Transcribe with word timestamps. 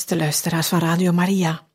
Beste 0.00 0.16
luisteraars 0.16 0.68
van 0.68 0.78
Radio 0.78 1.12
Maria. 1.12 1.66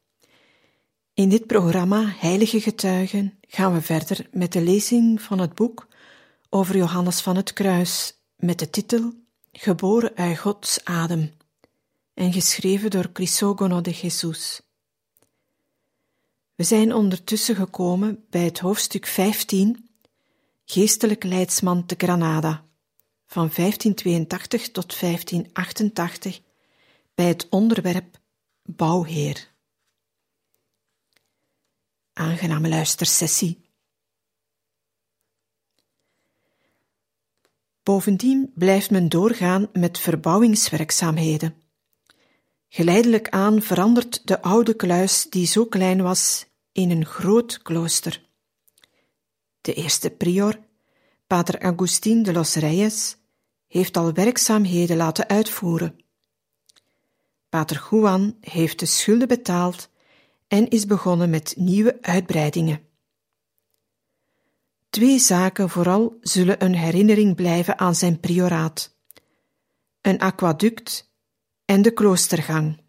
In 1.13 1.29
dit 1.29 1.47
programma 1.47 2.13
Heilige 2.17 2.61
Getuigen 2.61 3.39
gaan 3.47 3.73
we 3.73 3.81
verder 3.81 4.27
met 4.31 4.53
de 4.53 4.61
lezing 4.61 5.21
van 5.21 5.39
het 5.39 5.53
boek 5.53 5.87
over 6.49 6.77
Johannes 6.77 7.21
van 7.21 7.35
het 7.35 7.53
Kruis 7.53 8.13
met 8.35 8.59
de 8.59 8.69
titel 8.69 9.13
Geboren 9.51 10.15
uit 10.15 10.37
Gods 10.37 10.85
adem 10.85 11.33
en 12.13 12.33
geschreven 12.33 12.89
door 12.89 13.11
Crisogono 13.11 13.81
de 13.81 13.91
Jesus. 13.91 14.61
We 16.55 16.63
zijn 16.63 16.93
ondertussen 16.93 17.55
gekomen 17.55 18.25
bij 18.29 18.43
het 18.43 18.59
hoofdstuk 18.59 19.05
15, 19.05 19.89
Geestelijk 20.65 21.23
leidsman 21.23 21.85
te 21.85 21.95
Granada, 21.97 22.65
van 23.27 23.49
1582 23.55 24.71
tot 24.71 24.99
1588 24.99 26.43
bij 27.15 27.27
het 27.27 27.49
onderwerp 27.49 28.19
bouwheer. 28.63 29.51
Aangename 32.13 32.69
luistersessie. 32.69 33.63
Bovendien 37.83 38.51
blijft 38.55 38.91
men 38.91 39.09
doorgaan 39.09 39.69
met 39.73 39.99
verbouwingswerkzaamheden. 39.99 41.55
Geleidelijk 42.69 43.29
aan 43.29 43.61
verandert 43.61 44.27
de 44.27 44.41
oude 44.41 44.75
kluis, 44.75 45.27
die 45.29 45.45
zo 45.45 45.65
klein 45.65 46.01
was, 46.01 46.45
in 46.71 46.91
een 46.91 47.05
groot 47.05 47.61
klooster. 47.61 48.29
De 49.61 49.73
eerste 49.73 50.09
prior, 50.09 50.59
pater 51.27 51.59
Agustin 51.59 52.23
de 52.23 52.33
los 52.33 52.55
Reyes, 52.55 53.17
heeft 53.67 53.97
al 53.97 54.13
werkzaamheden 54.13 54.97
laten 54.97 55.27
uitvoeren. 55.27 56.04
Pater 57.55 57.87
Juan 57.89 58.37
heeft 58.39 58.79
de 58.79 58.85
schulden 58.85 59.27
betaald 59.27 59.89
en 60.47 60.69
is 60.69 60.85
begonnen 60.85 61.29
met 61.29 61.53
nieuwe 61.57 61.97
uitbreidingen. 62.01 62.81
Twee 64.89 65.19
zaken 65.19 65.69
vooral 65.69 66.17
zullen 66.21 66.63
een 66.63 66.75
herinnering 66.75 67.35
blijven 67.35 67.79
aan 67.79 67.95
zijn 67.95 68.19
prioraat: 68.19 68.95
een 70.01 70.19
aquaduct 70.19 71.11
en 71.65 71.81
de 71.81 71.91
kloostergang. 71.91 72.81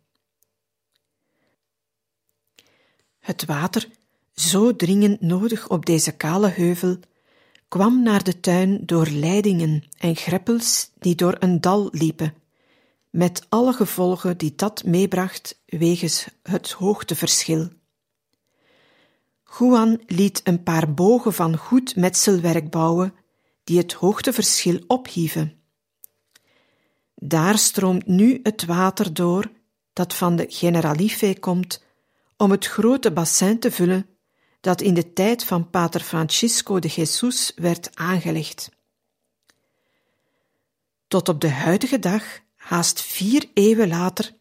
Het 3.18 3.44
water, 3.44 3.88
zo 4.34 4.76
dringend 4.76 5.20
nodig 5.20 5.68
op 5.68 5.86
deze 5.86 6.12
kale 6.12 6.48
heuvel, 6.48 6.98
kwam 7.68 8.02
naar 8.02 8.24
de 8.24 8.40
tuin 8.40 8.86
door 8.86 9.06
leidingen 9.06 9.84
en 9.98 10.16
greppels 10.16 10.90
die 10.98 11.14
door 11.14 11.36
een 11.38 11.60
dal 11.60 11.88
liepen 11.92 12.34
met 13.16 13.46
alle 13.48 13.72
gevolgen 13.72 14.38
die 14.38 14.54
dat 14.54 14.84
meebracht 14.84 15.62
wegens 15.66 16.28
het 16.42 16.70
hoogteverschil. 16.70 17.68
Juan 19.58 20.00
liet 20.06 20.40
een 20.44 20.62
paar 20.62 20.94
bogen 20.94 21.32
van 21.32 21.56
goed 21.56 21.96
metselwerk 21.96 22.70
bouwen, 22.70 23.14
die 23.64 23.78
het 23.78 23.92
hoogteverschil 23.92 24.80
ophieven. 24.86 25.60
Daar 27.14 27.58
stroomt 27.58 28.06
nu 28.06 28.40
het 28.42 28.64
water 28.64 29.14
door 29.14 29.50
dat 29.92 30.14
van 30.14 30.36
de 30.36 30.46
Generalife 30.48 31.36
komt, 31.40 31.84
om 32.36 32.50
het 32.50 32.66
grote 32.66 33.12
bassin 33.12 33.58
te 33.58 33.70
vullen 33.70 34.06
dat 34.60 34.80
in 34.80 34.94
de 34.94 35.12
tijd 35.12 35.44
van 35.44 35.70
Pater 35.70 36.00
Francisco 36.00 36.78
de 36.78 36.88
Jesus 36.88 37.52
werd 37.54 37.90
aangelegd. 37.94 38.68
Tot 41.08 41.28
op 41.28 41.40
de 41.40 41.50
huidige 41.50 41.98
dag 41.98 42.44
haast 42.66 43.00
vier 43.00 43.50
eeuwen 43.54 43.88
later, 43.88 44.34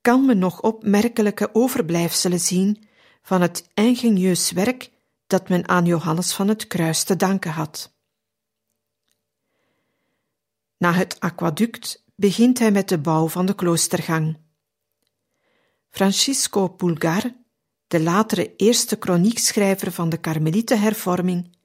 kan 0.00 0.26
men 0.26 0.38
nog 0.38 0.60
opmerkelijke 0.60 1.54
overblijfselen 1.54 2.40
zien 2.40 2.88
van 3.22 3.40
het 3.40 3.70
ingenieus 3.74 4.50
werk 4.50 4.90
dat 5.26 5.48
men 5.48 5.68
aan 5.68 5.84
Johannes 5.84 6.32
van 6.32 6.48
het 6.48 6.66
Kruis 6.66 7.04
te 7.04 7.16
danken 7.16 7.50
had. 7.50 7.96
Na 10.76 10.92
het 10.92 11.20
aquaduct 11.20 12.04
begint 12.14 12.58
hij 12.58 12.70
met 12.70 12.88
de 12.88 12.98
bouw 12.98 13.28
van 13.28 13.46
de 13.46 13.54
kloostergang. 13.54 14.38
Francisco 15.90 16.68
Pulgar, 16.68 17.34
de 17.86 18.00
latere 18.00 18.56
eerste 18.56 18.96
kroniekschrijver 18.96 19.92
van 19.92 20.08
de 20.08 20.16
Karmelietenhervorming, 20.16 21.56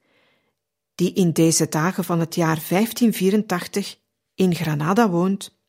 die 0.94 1.12
in 1.12 1.32
deze 1.32 1.68
dagen 1.68 2.04
van 2.04 2.20
het 2.20 2.34
jaar 2.34 2.62
1584 2.68 3.98
in 4.34 4.54
Granada 4.54 5.10
woont, 5.10 5.62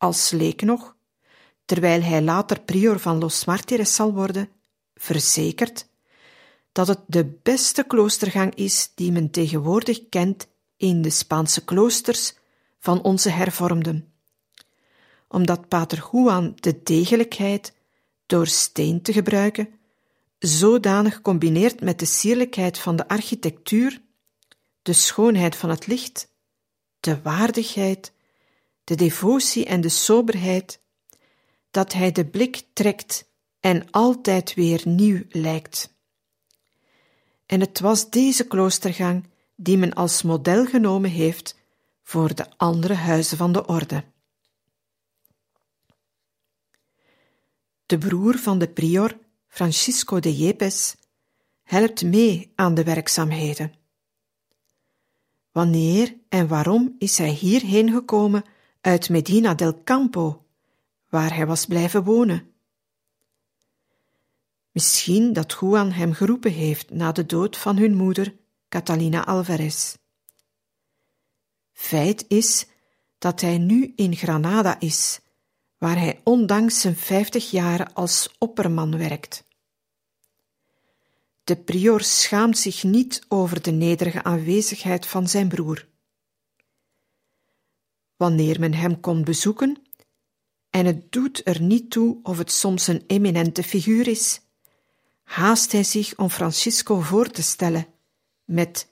als 0.00 0.30
leek 0.30 0.62
nog, 0.62 0.96
terwijl 1.64 2.02
hij 2.02 2.22
later 2.22 2.60
prior 2.60 2.98
van 2.98 3.18
Los 3.18 3.44
Martires 3.44 3.94
zal 3.94 4.12
worden, 4.12 4.48
verzekerd 4.94 5.88
dat 6.72 6.88
het 6.88 7.00
de 7.06 7.24
beste 7.42 7.84
kloostergang 7.84 8.54
is 8.54 8.92
die 8.94 9.12
men 9.12 9.30
tegenwoordig 9.30 10.08
kent 10.08 10.48
in 10.76 11.02
de 11.02 11.10
Spaanse 11.10 11.64
kloosters 11.64 12.34
van 12.78 13.02
onze 13.02 13.30
hervormden. 13.30 14.12
Omdat 15.28 15.68
Pater 15.68 16.08
Juan 16.12 16.52
de 16.54 16.82
degelijkheid, 16.82 17.72
door 18.26 18.46
steen 18.46 19.02
te 19.02 19.12
gebruiken, 19.12 19.68
zodanig 20.38 21.20
combineert 21.20 21.80
met 21.80 21.98
de 21.98 22.04
sierlijkheid 22.04 22.78
van 22.78 22.96
de 22.96 23.08
architectuur, 23.08 24.00
de 24.82 24.92
schoonheid 24.92 25.56
van 25.56 25.70
het 25.70 25.86
licht, 25.86 26.28
de 27.00 27.22
waardigheid, 27.22 28.12
de 28.90 28.96
devotie 28.96 29.64
en 29.64 29.80
de 29.80 29.88
soberheid, 29.88 30.80
dat 31.70 31.92
hij 31.92 32.12
de 32.12 32.26
blik 32.26 32.66
trekt 32.72 33.30
en 33.60 33.90
altijd 33.90 34.54
weer 34.54 34.82
nieuw 34.84 35.22
lijkt. 35.28 35.94
En 37.46 37.60
het 37.60 37.80
was 37.80 38.10
deze 38.10 38.46
kloostergang 38.46 39.30
die 39.56 39.78
men 39.78 39.92
als 39.92 40.22
model 40.22 40.66
genomen 40.66 41.10
heeft 41.10 41.58
voor 42.02 42.34
de 42.34 42.46
andere 42.56 42.94
huizen 42.94 43.36
van 43.36 43.52
de 43.52 43.66
orde. 43.66 44.04
De 47.86 47.98
broer 47.98 48.38
van 48.38 48.58
de 48.58 48.68
prior, 48.68 49.18
Francisco 49.48 50.20
de 50.20 50.36
Yepes, 50.36 50.96
helpt 51.62 52.02
mee 52.02 52.52
aan 52.54 52.74
de 52.74 52.84
werkzaamheden. 52.84 53.72
Wanneer 55.50 56.16
en 56.28 56.48
waarom 56.48 56.94
is 56.98 57.18
hij 57.18 57.30
hierheen 57.30 57.90
gekomen 57.92 58.44
uit 58.80 59.08
Medina 59.08 59.54
del 59.54 59.82
Campo, 59.84 60.46
waar 61.08 61.34
hij 61.34 61.46
was 61.46 61.66
blijven 61.66 62.04
wonen. 62.04 62.52
Misschien 64.70 65.32
dat 65.32 65.56
Juan 65.60 65.92
hem 65.92 66.12
geroepen 66.12 66.52
heeft 66.52 66.90
na 66.90 67.12
de 67.12 67.26
dood 67.26 67.56
van 67.56 67.76
hun 67.76 67.96
moeder, 67.96 68.36
Catalina 68.68 69.24
Alvarez. 69.24 69.96
Feit 71.72 72.24
is 72.28 72.66
dat 73.18 73.40
hij 73.40 73.58
nu 73.58 73.92
in 73.96 74.16
Granada 74.16 74.80
is, 74.80 75.20
waar 75.78 75.98
hij 75.98 76.20
ondanks 76.24 76.80
zijn 76.80 76.96
vijftig 76.96 77.50
jaren 77.50 77.92
als 77.92 78.34
opperman 78.38 78.98
werkt. 78.98 79.44
De 81.44 81.56
prior 81.56 82.00
schaamt 82.00 82.58
zich 82.58 82.82
niet 82.82 83.24
over 83.28 83.62
de 83.62 83.70
nederige 83.70 84.22
aanwezigheid 84.22 85.06
van 85.06 85.28
zijn 85.28 85.48
broer 85.48 85.88
wanneer 88.20 88.60
men 88.60 88.74
hem 88.74 89.00
kon 89.00 89.24
bezoeken, 89.24 89.82
en 90.70 90.86
het 90.86 91.12
doet 91.12 91.40
er 91.44 91.60
niet 91.62 91.90
toe 91.90 92.18
of 92.22 92.38
het 92.38 92.50
soms 92.50 92.86
een 92.86 93.04
eminente 93.06 93.62
figuur 93.62 94.08
is, 94.08 94.40
haast 95.22 95.72
hij 95.72 95.84
zich 95.84 96.16
om 96.16 96.28
Francisco 96.28 97.00
voor 97.00 97.30
te 97.30 97.42
stellen 97.42 97.86
met: 98.44 98.88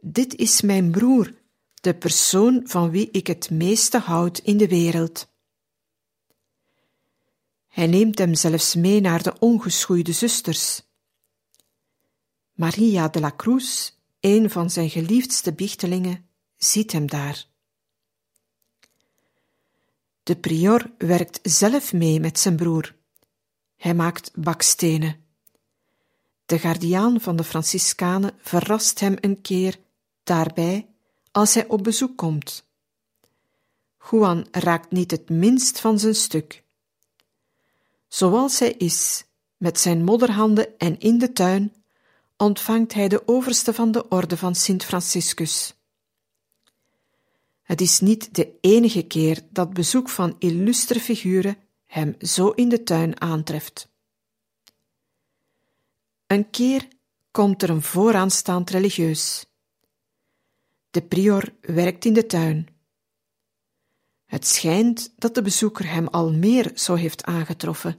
Dit 0.00 0.34
is 0.34 0.60
mijn 0.60 0.90
broer, 0.90 1.34
de 1.74 1.94
persoon 1.94 2.60
van 2.64 2.90
wie 2.90 3.10
ik 3.10 3.26
het 3.26 3.50
meeste 3.50 3.98
houd 3.98 4.38
in 4.38 4.56
de 4.56 4.68
wereld. 4.68 5.28
Hij 7.68 7.86
neemt 7.86 8.18
hem 8.18 8.34
zelfs 8.34 8.74
mee 8.74 9.00
naar 9.00 9.22
de 9.22 9.38
ongeschoeide 9.38 10.12
zusters. 10.12 10.82
Maria 12.52 13.08
de 13.08 13.20
la 13.20 13.32
Cruz, 13.36 13.90
een 14.20 14.50
van 14.50 14.70
zijn 14.70 14.90
geliefdste 14.90 15.52
biechtelingen, 15.52 16.28
ziet 16.56 16.92
hem 16.92 17.06
daar. 17.06 17.50
De 20.22 20.36
prior 20.36 20.90
werkt 20.98 21.38
zelf 21.42 21.92
mee 21.92 22.20
met 22.20 22.38
zijn 22.38 22.56
broer. 22.56 22.94
Hij 23.76 23.94
maakt 23.94 24.30
bakstenen. 24.34 25.24
De 26.46 26.58
gardiaan 26.58 27.20
van 27.20 27.36
de 27.36 27.44
Franciscanen 27.44 28.34
verrast 28.38 29.00
hem 29.00 29.16
een 29.20 29.40
keer 29.40 29.78
daarbij 30.24 30.86
als 31.30 31.54
hij 31.54 31.66
op 31.66 31.82
bezoek 31.84 32.16
komt. 32.16 32.64
Juan 34.10 34.46
raakt 34.50 34.90
niet 34.90 35.10
het 35.10 35.28
minst 35.28 35.80
van 35.80 35.98
zijn 35.98 36.14
stuk. 36.14 36.62
Zoals 38.08 38.58
hij 38.58 38.72
is, 38.72 39.24
met 39.56 39.80
zijn 39.80 40.04
modderhanden 40.04 40.78
en 40.78 40.98
in 40.98 41.18
de 41.18 41.32
tuin, 41.32 41.74
ontvangt 42.36 42.94
hij 42.94 43.08
de 43.08 43.28
overste 43.28 43.74
van 43.74 43.92
de 43.92 44.08
orde 44.08 44.36
van 44.36 44.54
Sint 44.54 44.84
Franciscus. 44.84 45.74
Het 47.72 47.80
is 47.80 48.00
niet 48.00 48.34
de 48.34 48.58
enige 48.60 49.02
keer 49.02 49.40
dat 49.50 49.72
bezoek 49.72 50.08
van 50.08 50.36
illustre 50.38 51.00
figuren 51.00 51.56
hem 51.84 52.14
zo 52.18 52.48
in 52.48 52.68
de 52.68 52.82
tuin 52.82 53.20
aantreft. 53.20 53.88
Een 56.26 56.50
keer 56.50 56.88
komt 57.30 57.62
er 57.62 57.70
een 57.70 57.82
vooraanstaand 57.82 58.70
religieus. 58.70 59.46
De 60.90 61.02
prior 61.02 61.54
werkt 61.60 62.04
in 62.04 62.12
de 62.12 62.26
tuin. 62.26 62.68
Het 64.26 64.46
schijnt 64.46 65.12
dat 65.16 65.34
de 65.34 65.42
bezoeker 65.42 65.90
hem 65.90 66.06
al 66.08 66.32
meer 66.32 66.70
zo 66.74 66.94
heeft 66.94 67.24
aangetroffen, 67.24 67.98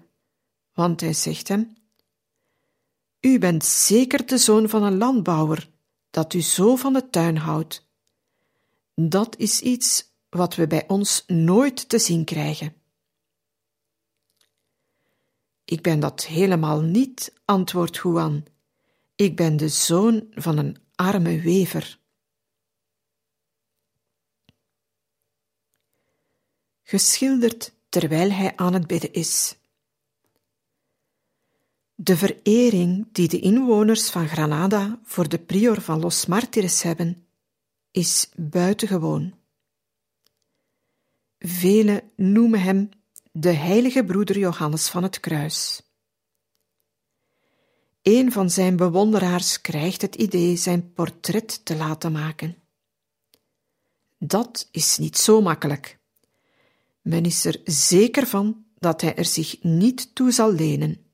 want 0.73 1.01
hij 1.01 1.13
zegt 1.13 1.47
hem: 1.47 1.75
U 3.19 3.39
bent 3.39 3.65
zeker 3.65 4.25
de 4.25 4.37
zoon 4.37 4.69
van 4.69 4.83
een 4.83 4.97
landbouwer, 4.97 5.69
dat 6.09 6.33
u 6.33 6.41
zo 6.41 6.75
van 6.75 6.93
de 6.93 7.09
tuin 7.09 7.37
houdt. 7.37 7.91
Dat 8.95 9.37
is 9.37 9.61
iets 9.61 10.11
wat 10.29 10.55
we 10.55 10.67
bij 10.67 10.87
ons 10.87 11.23
nooit 11.27 11.89
te 11.89 11.99
zien 11.99 12.25
krijgen. 12.25 12.75
Ik 15.65 15.81
ben 15.81 15.99
dat 15.99 16.25
helemaal 16.25 16.81
niet, 16.81 17.33
antwoordt 17.45 17.97
Juan. 17.97 18.45
Ik 19.15 19.35
ben 19.35 19.57
de 19.57 19.69
zoon 19.69 20.27
van 20.31 20.57
een 20.57 20.77
arme 20.95 21.41
wever. 21.41 21.99
Geschilderd 26.83 27.73
terwijl 27.89 28.31
hij 28.31 28.55
aan 28.55 28.73
het 28.73 28.87
bidden 28.87 29.13
is. 29.13 29.57
De 31.95 32.17
verering 32.17 33.07
die 33.11 33.27
de 33.27 33.39
inwoners 33.39 34.09
van 34.09 34.27
Granada 34.27 34.99
voor 35.03 35.29
de 35.29 35.39
prior 35.39 35.81
van 35.81 35.99
Los 35.99 36.25
Martires 36.25 36.81
hebben, 36.81 37.27
is 37.93 38.29
buitengewoon. 38.35 39.33
Velen 41.39 42.11
noemen 42.15 42.61
hem 42.61 42.89
de 43.31 43.51
heilige 43.51 44.03
broeder 44.03 44.37
Johannes 44.37 44.87
van 44.89 45.03
het 45.03 45.19
Kruis. 45.19 45.81
Een 48.01 48.31
van 48.31 48.49
zijn 48.49 48.75
bewonderaars 48.75 49.61
krijgt 49.61 50.01
het 50.01 50.15
idee 50.15 50.55
zijn 50.55 50.93
portret 50.93 51.65
te 51.65 51.75
laten 51.75 52.11
maken. 52.11 52.57
Dat 54.17 54.67
is 54.71 54.97
niet 54.97 55.17
zo 55.17 55.41
makkelijk. 55.41 55.99
Men 57.01 57.25
is 57.25 57.45
er 57.45 57.61
zeker 57.65 58.27
van 58.27 58.65
dat 58.77 59.01
hij 59.01 59.15
er 59.15 59.25
zich 59.25 59.63
niet 59.63 60.15
toe 60.15 60.31
zal 60.31 60.53
lenen. 60.53 61.05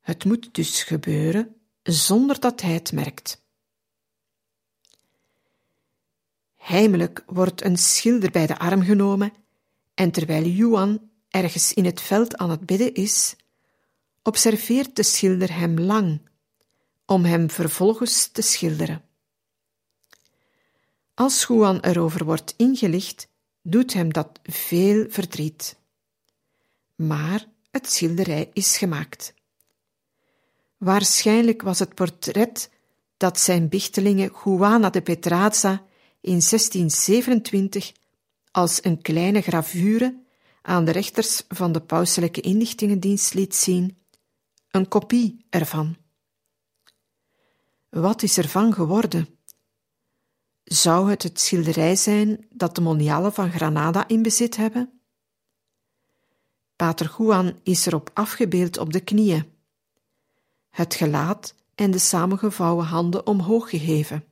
Het 0.00 0.24
moet 0.24 0.54
dus 0.54 0.82
gebeuren 0.82 1.56
zonder 1.82 2.40
dat 2.40 2.60
hij 2.60 2.72
het 2.72 2.92
merkt. 2.92 3.41
Heimelijk 6.62 7.22
wordt 7.26 7.64
een 7.64 7.76
schilder 7.76 8.30
bij 8.30 8.46
de 8.46 8.58
arm 8.58 8.82
genomen 8.82 9.32
en 9.94 10.10
terwijl 10.10 10.44
Juan 10.44 11.10
ergens 11.28 11.72
in 11.72 11.84
het 11.84 12.00
veld 12.00 12.36
aan 12.36 12.50
het 12.50 12.66
bidden 12.66 12.94
is, 12.94 13.36
observeert 14.22 14.96
de 14.96 15.02
schilder 15.02 15.54
hem 15.54 15.80
lang, 15.80 16.20
om 17.06 17.24
hem 17.24 17.50
vervolgens 17.50 18.26
te 18.26 18.42
schilderen. 18.42 19.04
Als 21.14 21.44
Juan 21.46 21.80
erover 21.80 22.24
wordt 22.24 22.54
ingelicht, 22.56 23.28
doet 23.62 23.92
hem 23.92 24.12
dat 24.12 24.40
veel 24.42 25.06
verdriet. 25.08 25.76
Maar 26.94 27.46
het 27.70 27.92
schilderij 27.92 28.50
is 28.52 28.76
gemaakt. 28.76 29.34
Waarschijnlijk 30.76 31.62
was 31.62 31.78
het 31.78 31.94
portret 31.94 32.70
dat 33.16 33.40
zijn 33.40 33.68
bichtelinge 33.68 34.32
Juana 34.44 34.90
de 34.90 35.02
Petraza 35.02 35.90
in 36.22 36.40
1627 36.40 37.92
als 38.50 38.84
een 38.84 39.02
kleine 39.02 39.40
gravure 39.40 40.22
aan 40.62 40.84
de 40.84 40.90
rechters 40.90 41.42
van 41.48 41.72
de 41.72 41.80
pauselijke 41.80 42.40
inlichtingendienst 42.40 43.34
liet 43.34 43.54
zien, 43.54 43.98
een 44.70 44.88
kopie 44.88 45.46
ervan. 45.50 45.96
Wat 47.88 48.22
is 48.22 48.38
ervan 48.38 48.72
geworden? 48.72 49.28
Zou 50.64 51.10
het 51.10 51.22
het 51.22 51.40
schilderij 51.40 51.96
zijn 51.96 52.46
dat 52.50 52.74
de 52.74 52.80
monialen 52.80 53.32
van 53.32 53.50
Granada 53.50 54.08
in 54.08 54.22
bezit 54.22 54.56
hebben? 54.56 55.00
Pater 56.76 57.14
Juan 57.18 57.58
is 57.62 57.86
erop 57.86 58.10
afgebeeld 58.14 58.78
op 58.78 58.92
de 58.92 59.00
knieën, 59.00 59.52
het 60.70 60.94
gelaat 60.94 61.54
en 61.74 61.90
de 61.90 61.98
samengevouwen 61.98 62.86
handen 62.86 63.26
omhoog 63.26 63.70
geheven. 63.70 64.31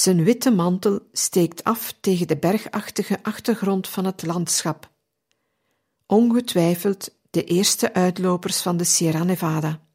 Zijn 0.00 0.24
witte 0.24 0.50
mantel 0.50 1.08
steekt 1.12 1.64
af 1.64 1.92
tegen 2.00 2.28
de 2.28 2.36
bergachtige 2.36 3.22
achtergrond 3.22 3.88
van 3.88 4.04
het 4.04 4.22
landschap. 4.22 4.90
Ongetwijfeld 6.06 7.14
de 7.30 7.44
eerste 7.44 7.94
uitlopers 7.94 8.62
van 8.62 8.76
de 8.76 8.84
Sierra 8.84 9.24
Nevada. 9.24 9.86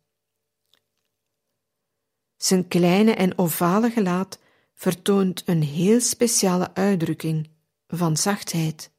Zijn 2.37 2.67
kleine 2.67 3.13
en 3.13 3.37
ovale 3.37 3.89
gelaat 3.89 4.39
vertoont 4.73 5.43
een 5.45 5.63
heel 5.63 5.99
speciale 5.99 6.73
uitdrukking 6.73 7.49
van 7.87 8.17
zachtheid. 8.17 8.91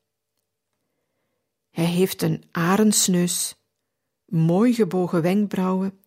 Hij 1.70 1.84
heeft 1.84 2.22
een 2.22 2.44
arendsneus, 2.50 3.56
mooi 4.24 4.74
gebogen 4.74 5.22
wenkbrauwen, 5.22 6.00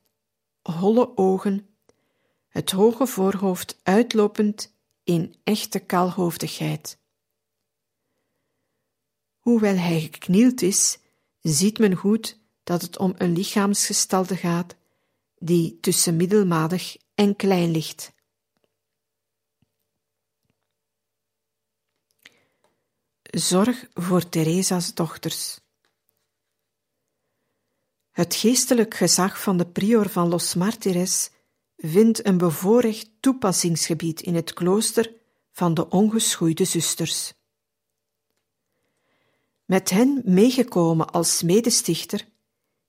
holle 0.61 1.17
ogen, 1.17 1.67
het 2.47 2.71
hoge 2.71 3.07
voorhoofd 3.07 3.79
uitlopend 3.83 4.77
in 5.09 5.35
echte 5.43 5.79
kaalhoofdigheid. 5.79 6.97
Hoewel 9.39 9.75
hij 9.75 10.01
geknield 10.01 10.61
is, 10.61 10.97
ziet 11.41 11.79
men 11.79 11.95
goed 11.95 12.39
dat 12.63 12.81
het 12.81 12.97
om 12.97 13.13
een 13.17 13.33
lichaamsgestalte 13.33 14.35
gaat 14.35 14.75
die 15.37 15.79
tussen 15.79 16.15
middelmatig 16.15 16.97
en 17.15 17.35
klein 17.35 17.71
ligt. 17.71 18.11
Zorg 23.21 23.87
voor 23.93 24.29
Theresa's 24.29 24.93
dochters. 24.93 25.59
Het 28.11 28.35
geestelijk 28.35 28.93
gezag 28.93 29.41
van 29.41 29.57
de 29.57 29.67
prior 29.67 30.09
van 30.09 30.27
Los 30.27 30.55
Martires 30.55 31.29
vindt 31.81 32.25
een 32.25 32.37
bevoorrecht 32.37 33.11
toepassingsgebied 33.19 34.21
in 34.21 34.35
het 34.35 34.53
klooster 34.53 35.13
van 35.51 35.73
de 35.73 35.89
ongeschoeide 35.89 36.65
zusters. 36.65 37.33
Met 39.65 39.89
hen 39.89 40.21
meegekomen 40.25 41.11
als 41.11 41.43
medestichter, 41.43 42.27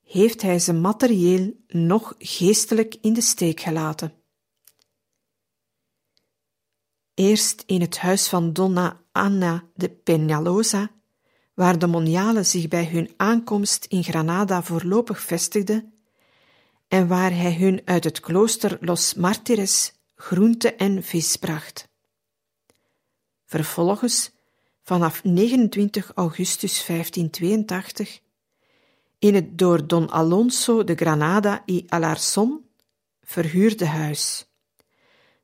heeft 0.02 0.42
hij 0.42 0.58
ze 0.58 0.72
materieel 0.72 1.52
nog 1.66 2.14
geestelijk 2.18 2.96
in 3.00 3.12
de 3.12 3.20
steek 3.20 3.60
gelaten. 3.60 4.14
Eerst 7.14 7.62
in 7.66 7.80
het 7.80 7.98
huis 7.98 8.28
van 8.28 8.52
Donna 8.52 9.00
Anna 9.12 9.64
de 9.74 9.90
Peñalosa, 9.90 10.90
waar 11.54 11.78
de 11.78 11.86
monialen 11.86 12.46
zich 12.46 12.68
bij 12.68 12.86
hun 12.86 13.14
aankomst 13.16 13.84
in 13.84 14.04
Granada 14.04 14.62
voorlopig 14.62 15.20
vestigden, 15.20 15.94
en 16.90 17.06
waar 17.06 17.30
hij 17.30 17.54
hun 17.54 17.82
uit 17.84 18.04
het 18.04 18.20
klooster 18.20 18.78
Los 18.80 19.14
Martires 19.14 19.92
groente 20.14 20.74
en 20.74 21.02
vis 21.02 21.36
bracht. 21.36 21.88
Vervolgens, 23.44 24.30
vanaf 24.82 25.24
29 25.24 26.12
augustus 26.14 26.86
1582, 26.86 28.20
in 29.18 29.34
het 29.34 29.58
door 29.58 29.86
Don 29.86 30.10
Alonso 30.10 30.84
de 30.84 30.94
Granada 30.94 31.62
y 31.66 31.84
Alarcón 31.88 32.70
verhuurde 33.22 33.86
huis, 33.86 34.46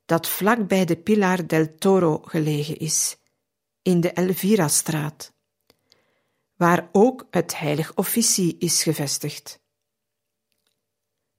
dat 0.05 0.27
vlak 0.27 0.67
bij 0.67 0.85
de 0.85 0.97
Pilar 0.97 1.47
del 1.47 1.77
Toro 1.77 2.21
gelegen 2.25 2.77
is, 2.77 3.17
in 3.81 4.01
de 4.01 4.11
Elvira-straat, 4.11 5.33
waar 6.55 6.89
ook 6.91 7.27
het 7.31 7.57
heilig 7.57 7.95
officie 7.95 8.55
is 8.59 8.83
gevestigd. 8.83 9.65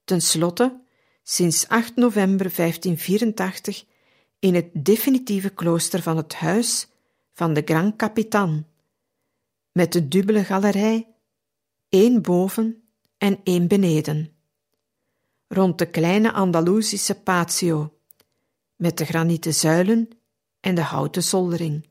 Ten 0.08 0.22
slotte, 0.22 0.80
sinds 1.22 1.68
8 1.68 1.96
november 1.96 2.52
1584 2.56 3.84
in 4.38 4.54
het 4.54 4.70
definitieve 4.72 5.50
klooster 5.50 6.02
van 6.02 6.16
het 6.16 6.34
huis 6.34 6.88
van 7.32 7.52
de 7.52 7.62
Grand 7.64 7.96
Capitan, 7.96 8.66
met 9.72 9.94
een 9.94 10.08
dubbele 10.08 10.44
galerij, 10.44 11.14
één 11.88 12.22
boven 12.22 12.82
en 13.18 13.40
één 13.44 13.68
beneden. 13.68 14.32
Rond 15.48 15.78
de 15.78 15.86
kleine 15.86 16.32
Andalusische 16.32 17.20
patio, 17.20 17.98
met 18.76 18.98
de 18.98 19.04
granieten 19.04 19.54
zuilen 19.54 20.08
en 20.60 20.74
de 20.74 20.82
houten 20.82 21.22
zoldering. 21.22 21.88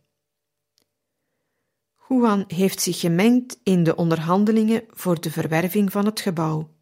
Juan 2.07 2.43
heeft 2.47 2.81
zich 2.81 2.99
gemengd 2.99 3.59
in 3.63 3.83
de 3.83 3.95
onderhandelingen 3.95 4.83
voor 4.89 5.21
de 5.21 5.31
verwerving 5.31 5.91
van 5.91 6.05
het 6.05 6.19
gebouw. 6.19 6.75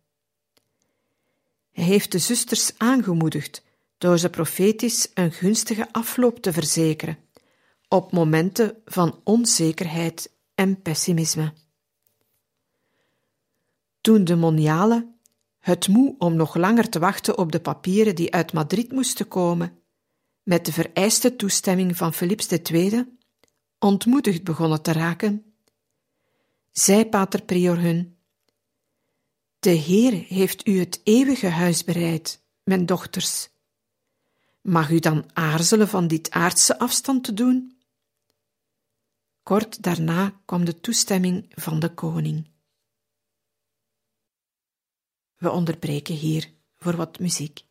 Hij 1.75 1.83
heeft 1.83 2.11
de 2.11 2.19
zusters 2.19 2.71
aangemoedigd 2.77 3.63
door 3.97 4.17
ze 4.17 4.29
profetisch 4.29 5.11
een 5.13 5.31
gunstige 5.31 5.87
afloop 5.91 6.39
te 6.39 6.53
verzekeren 6.53 7.17
op 7.87 8.11
momenten 8.11 8.81
van 8.85 9.21
onzekerheid 9.23 10.31
en 10.53 10.81
pessimisme. 10.81 11.53
Toen 14.01 14.23
de 14.23 14.35
moniale, 14.35 15.13
het 15.59 15.87
moe 15.87 16.15
om 16.17 16.35
nog 16.35 16.55
langer 16.55 16.89
te 16.89 16.99
wachten 16.99 17.37
op 17.37 17.51
de 17.51 17.59
papieren 17.59 18.15
die 18.15 18.33
uit 18.33 18.53
Madrid 18.53 18.91
moesten 18.91 19.27
komen, 19.27 19.79
met 20.43 20.65
de 20.65 20.73
vereiste 20.73 21.35
toestemming 21.35 21.97
van 21.97 22.13
Philips 22.13 22.47
II, 22.47 23.17
ontmoedigd 23.79 24.43
begonnen 24.43 24.81
te 24.81 24.91
raken, 24.91 25.55
zei 26.71 27.05
pater 27.05 27.43
Prior 27.43 27.79
hun: 27.79 28.14
De 29.65 29.71
Heer 29.71 30.25
heeft 30.27 30.67
u 30.67 30.79
het 30.79 31.01
eeuwige 31.03 31.47
huis 31.47 31.83
bereid, 31.83 32.43
mijn 32.63 32.85
dochters. 32.85 33.49
Mag 34.61 34.89
u 34.89 34.99
dan 34.99 35.29
aarzelen 35.33 35.87
van 35.87 36.07
dit 36.07 36.31
aardse 36.31 36.79
afstand 36.79 37.23
te 37.23 37.33
doen? 37.33 37.77
Kort 39.43 39.83
daarna 39.83 40.41
kwam 40.45 40.65
de 40.65 40.79
toestemming 40.79 41.45
van 41.49 41.79
de 41.79 41.93
koning. 41.93 42.47
We 45.35 45.51
onderbreken 45.51 46.15
hier 46.15 46.51
voor 46.75 46.95
wat 46.95 47.19
muziek. 47.19 47.65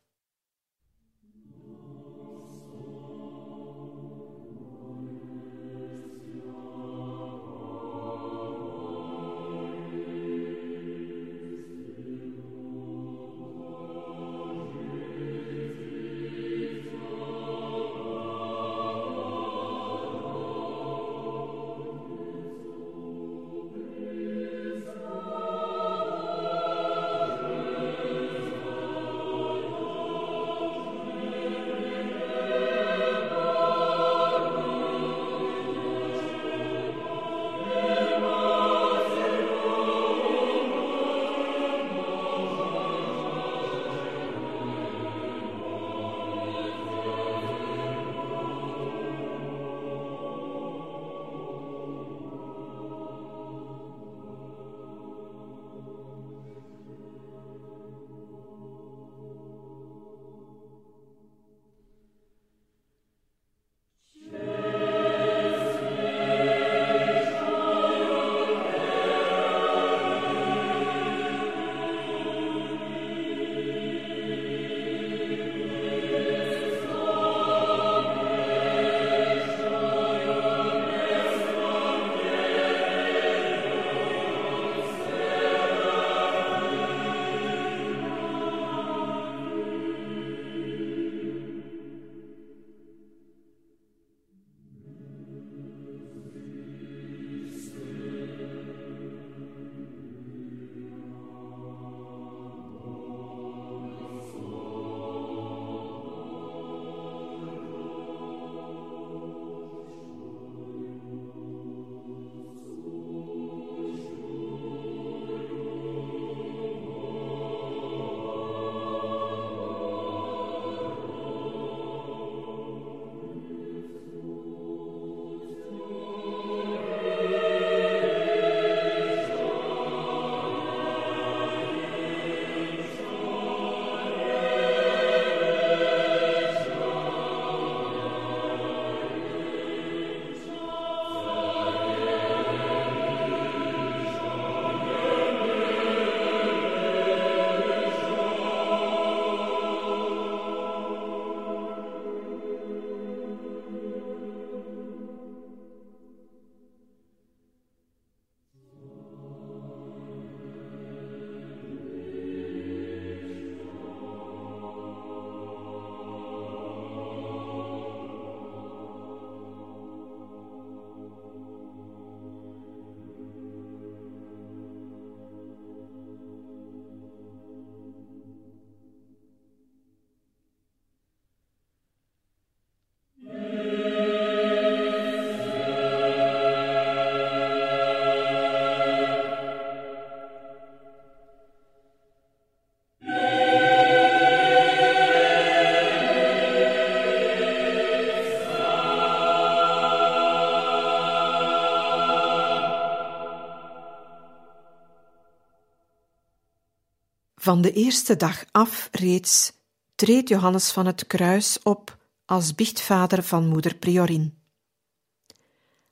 Van 207.44 207.60
de 207.60 207.72
eerste 207.72 208.16
dag 208.16 208.44
af 208.50 208.88
reeds 208.92 209.52
treedt 209.94 210.28
Johannes 210.28 210.70
van 210.70 210.86
het 210.86 211.06
Kruis 211.06 211.62
op 211.62 211.98
als 212.24 212.54
biechtvader 212.54 213.22
van 213.22 213.48
moeder 213.48 213.74
Priorin. 213.74 214.38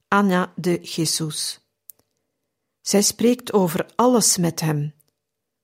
Anna 0.08 0.52
de 0.56 0.80
Jesus. 0.80 1.60
Zij 2.80 3.02
spreekt 3.02 3.52
over 3.52 3.86
alles 3.94 4.36
met 4.36 4.60
hem, 4.60 4.94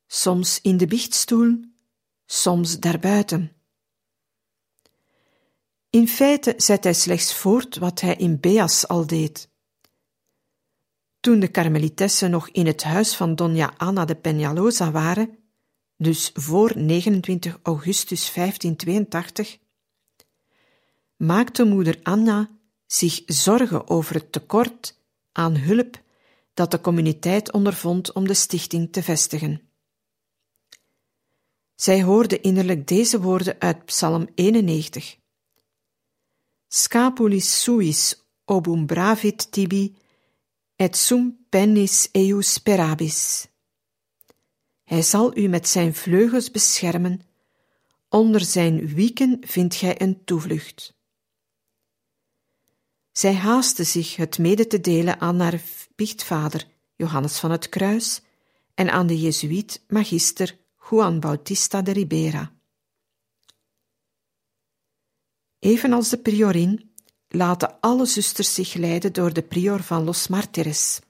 soms 0.07 0.61
in 0.61 0.76
de 0.76 0.87
biechtstoel, 0.87 1.64
soms 2.26 2.78
daarbuiten. 2.78 3.52
In 5.90 6.09
feite 6.09 6.54
zet 6.57 6.85
hij 6.85 6.95
slechts 6.95 7.35
voort 7.35 7.76
wat 7.76 8.00
hij 8.00 8.14
in 8.14 8.40
Beas 8.40 8.88
al 8.88 9.07
deed. 9.07 9.49
Toen 11.21 11.40
de 11.40 11.49
karmelitessen 11.49 12.30
nog 12.30 12.49
in 12.49 12.66
het 12.66 12.83
huis 12.83 13.16
van 13.16 13.35
Dona 13.35 13.75
Anna 13.76 14.04
de 14.04 14.16
Peñalosa 14.16 14.90
waren, 14.92 15.38
dus 15.99 16.31
voor 16.35 16.73
29 16.76 17.59
augustus 17.62 18.33
1582, 18.33 19.59
maakte 21.17 21.64
moeder 21.64 22.00
Anna 22.02 22.50
zich 22.87 23.23
zorgen 23.26 23.88
over 23.88 24.14
het 24.14 24.33
tekort 24.33 25.00
aan 25.33 25.57
hulp 25.57 26.02
dat 26.55 26.71
de 26.71 26.81
communiteit 26.81 27.52
ondervond 27.52 28.12
om 28.12 28.26
de 28.26 28.35
stichting 28.35 28.93
te 28.93 29.02
vestigen. 29.02 29.62
Zij 31.75 32.02
hoorde 32.02 32.40
innerlijk 32.40 32.87
deze 32.87 33.21
woorden 33.21 33.61
uit 33.61 33.85
Psalm 33.85 34.28
91. 34.35 35.17
Scapulis 36.69 37.61
suis 37.61 38.26
obum 38.45 38.87
bravit 38.87 39.52
tibi 39.52 39.97
et 40.76 40.97
sum 40.97 41.47
pennis 41.49 42.09
eius 42.12 42.59
perabis. 42.59 43.49
Hij 44.88 45.02
zal 45.02 45.37
u 45.38 45.49
met 45.49 45.68
zijn 45.68 45.95
vleugels 45.95 46.50
beschermen, 46.50 47.21
onder 48.09 48.40
zijn 48.40 48.87
wieken 48.87 49.38
vindt 49.40 49.75
gij 49.75 50.00
een 50.00 50.25
toevlucht. 50.25 50.95
Zij 53.12 53.35
haastte 53.35 53.85
zich 53.85 54.16
het 54.16 54.38
mede 54.38 54.66
te 54.66 54.80
delen 54.80 55.21
aan 55.21 55.40
haar 55.40 55.62
biechtvader 55.97 56.66
Johannes 56.97 57.38
van 57.38 57.50
het 57.50 57.68
Kruis 57.68 58.21
en 58.75 58.90
aan 58.90 59.07
de 59.07 59.21
Jezuïet 59.21 59.85
magister 59.88 60.59
Juan 60.90 61.21
Bautista 61.21 61.83
de 61.83 61.92
Ribera. 61.92 62.52
Evenals 65.59 66.09
de 66.09 66.18
priorin 66.18 66.95
laten 67.28 67.80
alle 67.80 68.07
zusters 68.07 68.54
zich 68.54 68.75
leiden 68.75 69.12
door 69.12 69.33
de 69.33 69.42
prior 69.42 69.83
van 69.83 70.04
Los 70.04 70.28
Martires. 70.28 71.00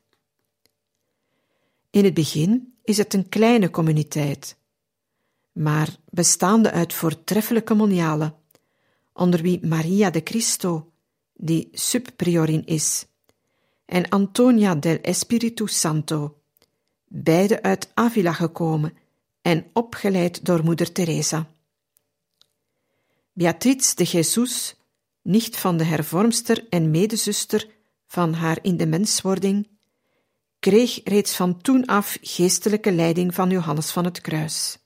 In 1.91 2.05
het 2.05 2.15
begin 2.15 2.78
is 2.89 2.99
het 2.99 3.15
een 3.15 3.29
kleine 3.29 3.71
communiteit, 3.71 4.57
maar 5.53 5.97
bestaande 6.11 6.71
uit 6.71 6.93
voortreffelijke 6.93 7.75
monialen, 7.75 8.35
onder 9.13 9.43
wie 9.43 9.67
Maria 9.67 10.11
de 10.11 10.23
Cristo, 10.23 10.93
die 11.35 11.69
subpriorin 11.73 12.67
is, 12.67 13.07
en 13.85 14.09
Antonia 14.09 14.75
del 14.75 14.99
Espiritu 15.03 15.67
Santo, 15.67 16.41
beide 17.09 17.63
uit 17.63 17.91
Avila 17.95 18.33
gekomen 18.33 18.97
en 19.43 19.67
opgeleid 19.73 20.45
door 20.45 20.65
moeder 20.65 20.93
Teresa. 20.93 21.47
Beatrice 23.33 23.95
de 23.95 24.05
Jesus, 24.05 24.77
nicht 25.23 25.57
van 25.57 25.77
de 25.77 25.85
hervormster 25.85 26.67
en 26.69 26.91
medezuster 26.91 27.69
van 28.07 28.33
haar 28.33 28.59
in 28.63 28.77
de 28.77 28.87
menswording, 28.87 29.78
kreeg 30.59 31.01
reeds 31.05 31.37
van 31.37 31.61
toen 31.61 31.87
af 31.87 32.19
geestelijke 32.21 32.93
leiding 32.93 33.35
van 33.35 33.51
Johannes 33.51 33.91
van 33.91 34.05
het 34.05 34.21
Kruis. 34.21 34.79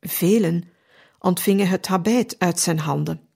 Velen 0.00 0.70
ontvingen 1.18 1.68
het 1.68 1.86
habit 1.86 2.38
uit 2.38 2.60
zijn 2.60 2.78
handen. 2.78 3.28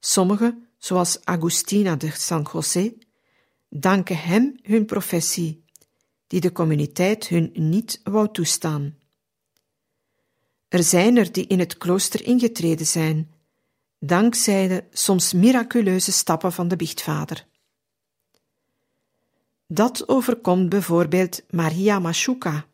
Sommigen, 0.00 0.68
zoals 0.78 1.24
Agustina 1.24 1.96
de 1.96 2.10
San 2.10 2.48
José, 2.52 2.92
danken 3.68 4.18
hem 4.18 4.58
hun 4.62 4.84
professie, 4.84 5.64
die 6.26 6.40
de 6.40 6.52
communiteit 6.52 7.28
hun 7.28 7.50
niet 7.54 8.00
wou 8.02 8.32
toestaan. 8.32 8.98
Er 10.68 10.82
zijn 10.82 11.16
er 11.16 11.32
die 11.32 11.46
in 11.46 11.58
het 11.58 11.76
klooster 11.76 12.24
ingetreden 12.24 12.86
zijn, 12.86 13.34
dankzij 13.98 14.68
de 14.68 14.84
soms 14.90 15.32
miraculeuze 15.32 16.12
stappen 16.12 16.52
van 16.52 16.68
de 16.68 16.76
biechtvader. 16.76 17.46
Dat 19.66 20.08
overkomt 20.08 20.68
bijvoorbeeld 20.68 21.42
Maria 21.50 21.98
Mashuka. 21.98 22.66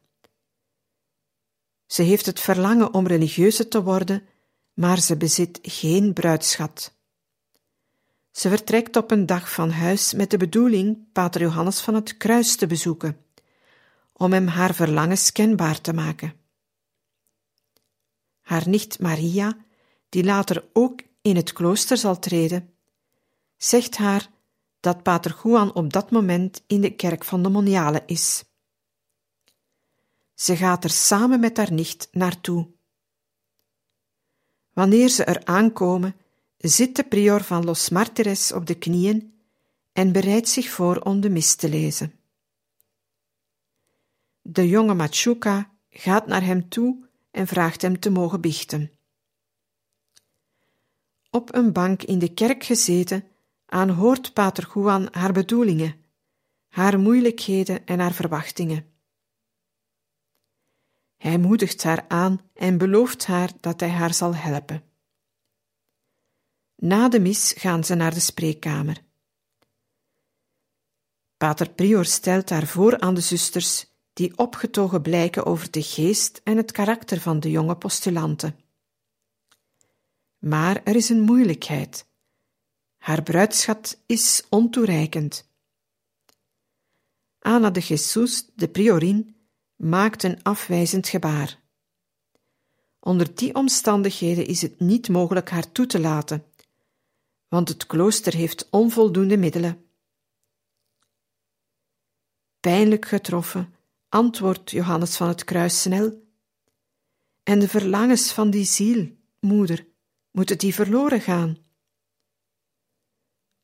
Ze 1.87 2.03
heeft 2.03 2.27
het 2.27 2.41
verlangen 2.41 2.95
om 2.95 3.07
religieuze 3.07 3.69
te 3.69 3.83
worden, 3.83 4.23
maar 4.73 5.01
ze 5.01 5.17
bezit 5.17 5.59
geen 5.63 6.13
bruidschat. 6.13 6.95
Ze 8.31 8.49
vertrekt 8.49 8.97
op 8.97 9.11
een 9.11 9.27
dag 9.27 9.53
van 9.53 9.71
huis 9.71 10.13
met 10.13 10.31
de 10.31 10.37
bedoeling 10.37 11.13
Pater 11.13 11.41
Johannes 11.41 11.81
van 11.81 11.95
het 11.95 12.17
Kruis 12.17 12.57
te 12.57 12.67
bezoeken, 12.67 13.17
om 14.13 14.33
hem 14.33 14.47
haar 14.47 14.75
verlangens 14.75 15.33
kenbaar 15.33 15.81
te 15.81 15.93
maken. 15.93 16.35
Haar 18.41 18.69
nicht 18.69 19.01
Maria, 19.01 19.57
die 20.09 20.25
later 20.25 20.65
ook 20.73 21.01
in 21.23 21.37
het 21.37 21.53
klooster 21.53 21.97
zal 21.97 22.19
treden, 22.19 22.75
zegt 23.57 23.97
haar 23.97 24.31
dat 24.83 25.03
Pater 25.03 25.41
Juan 25.43 25.75
op 25.75 25.93
dat 25.93 26.11
moment 26.11 26.63
in 26.67 26.81
de 26.81 26.91
kerk 26.91 27.25
van 27.25 27.43
de 27.43 27.49
Moniale 27.49 28.03
is. 28.07 28.45
Ze 30.35 30.57
gaat 30.57 30.85
er 30.85 30.91
samen 30.91 31.41
met 31.41 31.57
haar 31.57 31.73
nicht 31.73 32.09
naartoe. 32.11 32.69
Wanneer 34.73 35.09
ze 35.09 35.25
er 35.25 35.45
aankomen, 35.45 36.17
zit 36.57 36.97
de 36.97 37.05
prior 37.05 37.43
van 37.43 37.65
Los 37.65 37.89
Martires 37.89 38.53
op 38.53 38.67
de 38.67 38.75
knieën 38.75 39.33
en 39.93 40.13
bereidt 40.13 40.49
zich 40.49 40.71
voor 40.71 40.97
om 40.97 41.21
de 41.21 41.31
mis 41.31 41.55
te 41.55 41.69
lezen. 41.69 42.13
De 44.41 44.69
jonge 44.69 44.95
Machuca 44.95 45.71
gaat 45.91 46.27
naar 46.27 46.43
hem 46.45 46.69
toe 46.69 47.09
en 47.31 47.47
vraagt 47.47 47.83
hem 47.83 48.01
te 48.01 48.11
mogen 48.11 48.41
biechten. 48.41 48.91
Op 51.31 51.55
een 51.55 51.73
bank 51.73 52.03
in 52.03 52.19
de 52.19 52.35
kerk 52.35 52.65
gezeten, 52.65 53.25
aanhoort 53.73 54.33
Pater 54.33 54.71
Juan 54.75 55.09
haar 55.11 55.33
bedoelingen, 55.33 56.05
haar 56.69 56.99
moeilijkheden 56.99 57.87
en 57.87 58.01
haar 58.01 58.13
verwachtingen. 58.13 58.87
Hij 61.17 61.39
moedigt 61.39 61.83
haar 61.83 62.05
aan 62.09 62.41
en 62.55 62.79
belooft 62.79 63.27
haar 63.27 63.51
dat 63.61 63.81
hij 63.81 63.91
haar 63.91 64.15
zal 64.15 64.35
helpen. 64.35 64.85
Na 66.77 67.09
de 67.09 67.21
mis 67.21 67.55
gaan 67.57 67.85
ze 67.85 67.95
naar 67.95 68.15
de 68.15 68.21
spreekkamer. 68.21 69.05
Pater 71.37 71.71
Prior 71.71 72.05
stelt 72.05 72.51
haar 72.51 72.67
voor 72.67 73.01
aan 73.01 73.15
de 73.15 73.21
zusters, 73.21 73.87
die 74.13 74.39
opgetogen 74.39 75.03
blijken 75.03 75.45
over 75.45 75.71
de 75.71 75.83
geest 75.83 76.41
en 76.45 76.57
het 76.57 76.73
karakter 76.73 77.21
van 77.21 77.41
de 77.41 77.51
jonge 77.51 77.77
postulanten. 77.77 78.57
Maar 80.39 80.83
er 80.85 80.97
is 80.97 81.09
een 81.09 81.21
moeilijkheid. 81.21 82.11
Haar 83.03 83.23
bruidschat 83.23 83.99
is 84.07 84.45
ontoereikend. 84.49 85.49
Ana 87.39 87.71
de 87.71 87.81
Jesus, 87.81 88.47
de 88.55 88.69
priorin, 88.69 89.37
maakt 89.77 90.23
een 90.23 90.43
afwijzend 90.43 91.09
gebaar. 91.09 91.61
Onder 93.01 93.35
die 93.35 93.55
omstandigheden 93.55 94.47
is 94.47 94.63
het 94.63 94.81
niet 94.81 95.09
mogelijk 95.09 95.51
haar 95.51 95.73
toe 95.73 95.87
te 95.87 96.01
laten, 96.01 96.45
want 97.49 97.69
het 97.69 97.87
klooster 97.87 98.35
heeft 98.35 98.69
onvoldoende 98.71 99.37
middelen. 99.37 99.85
Pijnlijk 102.61 103.07
getroffen 103.07 103.75
antwoordt 104.09 104.71
Johannes 104.71 105.17
van 105.17 105.29
het 105.29 105.45
Kruis 105.45 105.81
snel. 105.81 106.23
En 107.43 107.59
de 107.59 107.69
verlangens 107.69 108.33
van 108.33 108.51
die 108.51 108.65
ziel, 108.65 109.17
moeder, 109.41 109.87
moeten 110.31 110.59
die 110.59 110.75
verloren 110.75 111.21
gaan? 111.21 111.71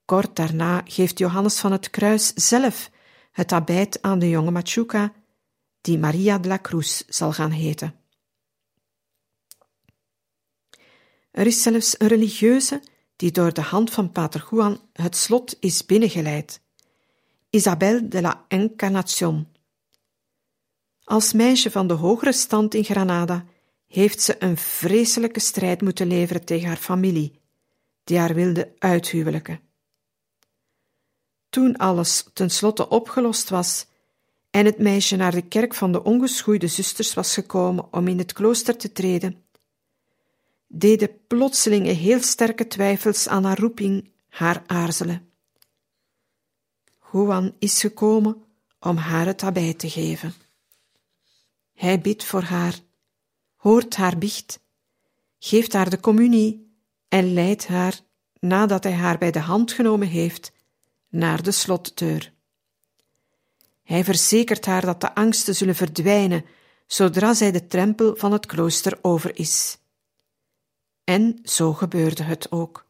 Kort 0.09 0.37
daarna 0.37 0.83
geeft 0.85 1.19
Johannes 1.19 1.59
van 1.59 1.73
het 1.73 1.91
Kruis 1.91 2.33
zelf 2.35 2.91
het 3.33 3.53
abijt 3.53 4.03
aan 4.03 4.19
de 4.19 4.29
jonge 4.29 4.51
Machuca, 4.51 5.13
die 5.81 5.99
Maria 5.99 6.39
de 6.39 6.49
la 6.49 6.59
Cruz 6.63 7.03
zal 7.09 7.33
gaan 7.33 7.51
heten. 7.51 7.95
Er 11.31 11.47
is 11.47 11.63
zelfs 11.63 11.95
een 11.99 12.09
religieuze 12.09 12.83
die 13.17 13.31
door 13.31 13.53
de 13.53 13.61
hand 13.61 13.91
van 13.91 14.13
Pater 14.13 14.47
Juan 14.51 14.81
het 14.93 15.17
slot 15.17 15.57
is 15.61 15.87
binnengeleid. 15.87 16.61
Isabel 17.51 18.09
de 18.09 18.21
la 18.21 18.45
Encarnación. 18.49 19.47
Als 21.05 21.33
meisje 21.33 21.71
van 21.71 21.87
de 21.87 21.95
hogere 21.95 22.33
stand 22.33 22.75
in 22.75 22.85
Granada 22.85 23.45
heeft 23.87 24.23
ze 24.23 24.43
een 24.43 24.57
vreselijke 24.57 25.41
strijd 25.41 25.81
moeten 25.81 26.07
leveren 26.07 26.45
tegen 26.45 26.69
haar 26.69 26.77
familie, 26.77 27.41
die 28.05 28.19
haar 28.19 28.35
wilde 28.35 28.75
uithuwelijken. 28.79 29.68
Toen 31.49 31.77
alles 31.77 32.25
tenslotte 32.33 32.89
opgelost 32.89 33.49
was 33.49 33.87
en 34.51 34.65
het 34.65 34.79
meisje 34.79 35.17
naar 35.17 35.33
de 35.33 35.43
kerk 35.43 35.75
van 35.75 35.93
de 35.93 36.03
ongeschoeide 36.03 36.67
zusters 36.67 37.15
was 37.15 37.35
gekomen 37.35 37.93
om 37.93 38.09
in 38.09 38.19
het 38.19 38.33
klooster 38.33 38.77
te 38.77 38.93
treden, 38.93 39.45
deden 40.67 41.27
plotselinge 41.27 41.93
heel 41.93 42.23
sterke 42.23 42.67
twijfels 42.67 43.29
aan 43.29 43.45
haar 43.45 43.59
roeping 43.59 44.11
haar 44.29 44.63
aarzelen. 44.67 45.31
Juan 47.13 47.55
is 47.59 47.81
gekomen 47.81 48.43
om 48.81 48.97
haar 48.97 49.27
het 49.27 49.41
daarbij 49.41 49.75
te 49.75 49.91
geven. 49.91 50.35
Hij 51.75 52.01
bidt 52.01 52.25
voor 52.25 52.43
haar, 52.43 52.79
hoort 53.57 53.97
haar 53.97 54.19
biecht, 54.19 54.61
geeft 55.39 55.73
haar 55.73 55.91
de 55.91 56.01
communie 56.01 56.77
en 57.09 57.33
leidt 57.33 57.67
haar, 57.67 58.01
nadat 58.41 58.85
hij 58.85 58.93
haar 58.93 59.19
bij 59.19 59.31
de 59.31 59.41
hand 59.41 59.73
genomen 59.73 60.09
heeft, 60.09 60.53
naar 61.09 61.43
de 61.43 61.51
slotdeur. 61.51 62.33
Hij 63.83 64.05
verzekert 64.05 64.67
haar 64.67 64.85
dat 64.85 65.01
de 65.01 65.15
angsten 65.15 65.55
zullen 65.55 65.75
verdwijnen 65.75 66.45
zodra 66.87 67.35
zij 67.35 67.51
de 67.53 67.67
drempel 67.67 68.17
van 68.17 68.33
het 68.33 68.47
klooster 68.47 68.99
over 69.03 69.39
is. 69.39 69.79
En 71.05 71.39
zo 71.45 71.73
gebeurde 71.73 72.23
het 72.23 72.53
ook. 72.53 72.87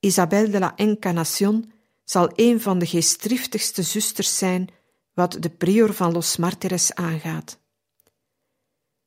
Isabel 0.00 0.50
de 0.50 0.58
la 0.58 0.76
Encarnación 0.76 1.72
zal 2.04 2.32
een 2.34 2.60
van 2.60 2.78
de 2.78 2.86
geestdriftigste 2.86 3.82
zusters 3.82 4.38
zijn 4.38 4.68
wat 5.14 5.36
de 5.40 5.50
prior 5.50 5.94
van 5.94 6.12
Los 6.12 6.36
Martires 6.36 6.94
aangaat. 6.94 7.58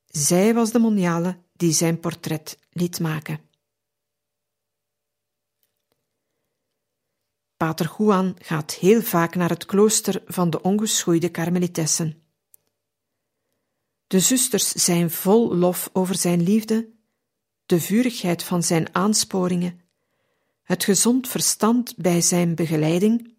Zij 0.08 0.54
was 0.54 0.72
de 0.72 0.80
moniale 0.80 1.38
die 1.56 1.74
zijn 1.74 2.00
portret 2.00 2.58
liet 2.72 3.00
maken. 3.00 3.39
Pater 7.63 7.93
Juan 7.97 8.36
gaat 8.39 8.73
heel 8.73 9.02
vaak 9.02 9.36
naar 9.36 9.49
het 9.49 9.65
klooster 9.65 10.21
van 10.26 10.49
de 10.49 10.62
ongeschoeide 10.62 11.30
karmelitessen. 11.30 12.23
De 14.08 14.19
zusters 14.19 14.67
zijn 14.71 15.12
vol 15.12 15.56
lof 15.56 15.89
over 15.93 16.15
zijn 16.15 16.41
liefde, 16.41 16.89
de 17.65 17.80
vurigheid 17.80 18.43
van 18.43 18.63
zijn 18.63 18.95
aansporingen, 18.95 19.82
het 20.63 20.84
gezond 20.84 21.28
verstand 21.28 21.97
bij 21.97 22.21
zijn 22.21 22.56
begeleiding, 22.56 23.34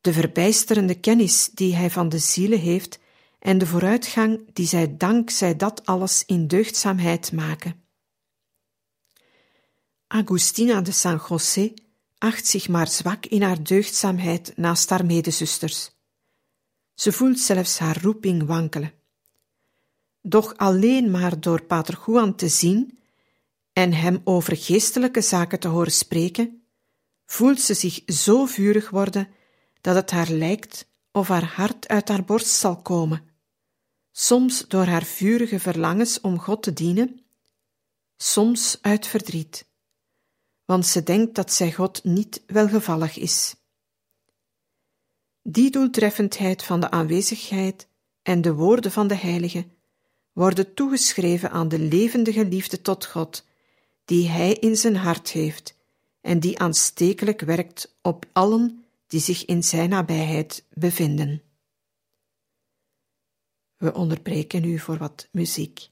de 0.00 0.12
verbijsterende 0.12 0.94
kennis 0.94 1.50
die 1.54 1.74
hij 1.74 1.90
van 1.90 2.08
de 2.08 2.18
zielen 2.18 2.60
heeft 2.60 2.98
en 3.38 3.58
de 3.58 3.66
vooruitgang 3.66 4.52
die 4.52 4.66
zij 4.66 4.96
dankzij 4.96 5.56
dat 5.56 5.86
alles 5.86 6.24
in 6.26 6.46
deugdzaamheid 6.46 7.32
maken. 7.32 7.84
Agustina 10.06 10.80
de 10.80 10.92
San 10.92 11.20
José 11.28 11.72
acht 12.20 12.46
zich 12.46 12.68
maar 12.68 12.88
zwak 12.88 13.26
in 13.26 13.42
haar 13.42 13.62
deugdzaamheid 13.62 14.52
naast 14.56 14.90
haar 14.90 15.06
medezusters. 15.06 15.90
Ze 16.94 17.12
voelt 17.12 17.38
zelfs 17.38 17.78
haar 17.78 18.02
roeping 18.02 18.46
wankelen. 18.46 18.92
Doch 20.22 20.56
alleen 20.56 21.10
maar 21.10 21.40
door 21.40 21.62
Pater 21.62 21.98
Juan 22.06 22.34
te 22.34 22.48
zien 22.48 22.98
en 23.72 23.92
hem 23.92 24.20
over 24.24 24.56
geestelijke 24.56 25.20
zaken 25.20 25.60
te 25.60 25.68
horen 25.68 25.92
spreken, 25.92 26.62
voelt 27.24 27.60
ze 27.60 27.74
zich 27.74 28.02
zo 28.06 28.46
vurig 28.46 28.90
worden 28.90 29.28
dat 29.80 29.94
het 29.94 30.10
haar 30.10 30.30
lijkt 30.30 30.88
of 31.12 31.28
haar 31.28 31.44
hart 31.44 31.88
uit 31.88 32.08
haar 32.08 32.24
borst 32.24 32.46
zal 32.46 32.82
komen, 32.82 33.22
soms 34.12 34.68
door 34.68 34.84
haar 34.84 35.04
vurige 35.04 35.58
verlangens 35.58 36.20
om 36.20 36.38
God 36.38 36.62
te 36.62 36.72
dienen, 36.72 37.24
soms 38.16 38.78
uit 38.80 39.06
verdriet, 39.06 39.69
want 40.70 40.86
ze 40.86 41.02
denkt 41.02 41.34
dat 41.34 41.52
zij 41.52 41.72
God 41.72 42.04
niet 42.04 42.42
welgevallig 42.46 43.18
is. 43.18 43.54
Die 45.42 45.70
doeltreffendheid 45.70 46.62
van 46.62 46.80
de 46.80 46.90
aanwezigheid 46.90 47.88
en 48.22 48.42
de 48.42 48.54
woorden 48.54 48.92
van 48.92 49.06
de 49.08 49.14
Heilige 49.14 49.66
worden 50.32 50.74
toegeschreven 50.74 51.50
aan 51.50 51.68
de 51.68 51.78
levendige 51.78 52.44
liefde 52.44 52.82
tot 52.82 53.06
God, 53.06 53.44
die 54.04 54.28
Hij 54.28 54.52
in 54.52 54.76
zijn 54.76 54.96
hart 54.96 55.30
heeft 55.30 55.76
en 56.20 56.40
die 56.40 56.58
aanstekelijk 56.58 57.40
werkt 57.40 57.96
op 58.02 58.26
allen 58.32 58.84
die 59.06 59.20
zich 59.20 59.44
in 59.44 59.64
Zijn 59.64 59.88
nabijheid 59.88 60.64
bevinden. 60.72 61.42
We 63.76 63.94
onderbreken 63.94 64.64
u 64.64 64.78
voor 64.78 64.98
wat 64.98 65.28
muziek. 65.32 65.89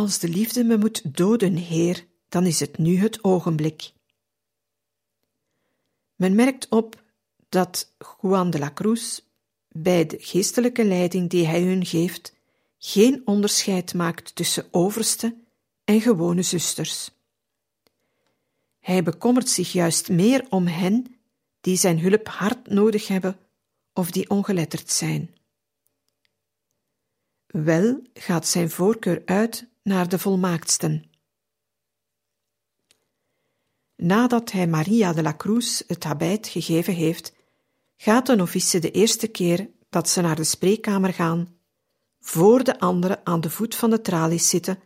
Als 0.00 0.18
de 0.18 0.28
liefde 0.28 0.64
me 0.64 0.76
moet 0.78 1.16
doden, 1.16 1.56
Heer, 1.56 2.06
dan 2.28 2.46
is 2.46 2.60
het 2.60 2.78
nu 2.78 2.96
het 2.96 3.24
ogenblik. 3.24 3.92
Men 6.14 6.34
merkt 6.34 6.68
op 6.68 7.02
dat 7.48 7.92
Juan 8.20 8.50
de 8.50 8.58
la 8.58 8.72
Cruz 8.72 9.20
bij 9.68 10.06
de 10.06 10.16
geestelijke 10.20 10.84
leiding 10.84 11.30
die 11.30 11.46
hij 11.46 11.62
hun 11.62 11.86
geeft, 11.86 12.34
geen 12.78 13.22
onderscheid 13.24 13.94
maakt 13.94 14.34
tussen 14.34 14.66
overste 14.70 15.36
en 15.84 16.00
gewone 16.00 16.42
zusters. 16.42 17.10
Hij 18.78 19.02
bekommert 19.02 19.48
zich 19.48 19.72
juist 19.72 20.08
meer 20.08 20.46
om 20.50 20.66
hen 20.66 21.16
die 21.60 21.76
zijn 21.76 22.00
hulp 22.00 22.28
hard 22.28 22.68
nodig 22.68 23.08
hebben 23.08 23.38
of 23.92 24.10
die 24.10 24.30
ongeletterd 24.30 24.90
zijn. 24.90 25.34
Wel 27.46 28.02
gaat 28.14 28.46
zijn 28.46 28.70
voorkeur 28.70 29.22
uit 29.24 29.68
naar 29.90 30.08
de 30.08 30.18
volmaaktsten. 30.18 31.04
Nadat 33.96 34.52
hij 34.52 34.66
Maria 34.66 35.12
de 35.12 35.22
la 35.22 35.36
Cruz 35.36 35.82
het 35.86 36.04
habit 36.04 36.48
gegeven 36.48 36.94
heeft, 36.94 37.32
gaat 37.96 38.26
de 38.26 38.36
novice 38.36 38.78
de 38.78 38.90
eerste 38.90 39.28
keer 39.28 39.70
dat 39.88 40.08
ze 40.08 40.20
naar 40.20 40.36
de 40.36 40.44
spreekkamer 40.44 41.12
gaan, 41.12 41.56
voor 42.20 42.64
de 42.64 42.78
andere 42.78 43.24
aan 43.24 43.40
de 43.40 43.50
voet 43.50 43.74
van 43.74 43.90
de 43.90 44.00
tralies 44.00 44.48
zitten, 44.48 44.78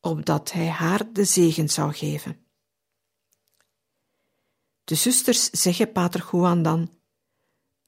opdat 0.00 0.52
hij 0.52 0.68
haar 0.68 1.12
de 1.12 1.24
zegen 1.24 1.68
zou 1.68 1.92
geven. 1.92 2.36
De 4.84 4.94
zusters 4.94 5.50
zeggen 5.50 5.92
pater 5.92 6.28
Juan 6.32 6.62
dan: 6.62 6.90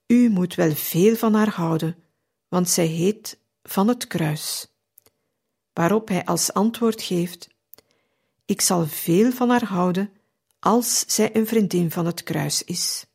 U 0.06 0.28
moet 0.28 0.54
wel 0.54 0.74
veel 0.74 1.16
van 1.16 1.35
haar 1.35 1.50
houden, 1.50 1.96
want 2.48 2.68
zij 2.68 2.87
heet 2.87 3.38
van 3.62 3.88
het 3.88 4.06
kruis. 4.06 4.76
Waarop 5.77 6.09
hij 6.09 6.25
als 6.25 6.53
antwoord 6.53 7.03
geeft: 7.03 7.49
Ik 8.45 8.61
zal 8.61 8.87
veel 8.87 9.33
van 9.33 9.49
haar 9.49 9.65
houden 9.65 10.12
als 10.59 11.05
zij 11.07 11.37
een 11.37 11.47
vriendin 11.47 11.91
van 11.91 12.07
het 12.07 12.23
kruis 12.23 12.65
is. 12.65 13.07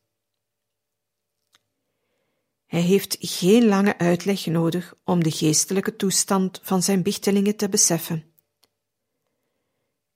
Hij 2.65 2.81
heeft 2.81 3.17
geen 3.19 3.65
lange 3.65 3.97
uitleg 3.97 4.45
nodig 4.45 4.95
om 5.03 5.23
de 5.23 5.31
geestelijke 5.31 5.95
toestand 5.95 6.59
van 6.63 6.83
zijn 6.83 7.03
bichtelingen 7.03 7.55
te 7.55 7.69
beseffen. 7.69 8.33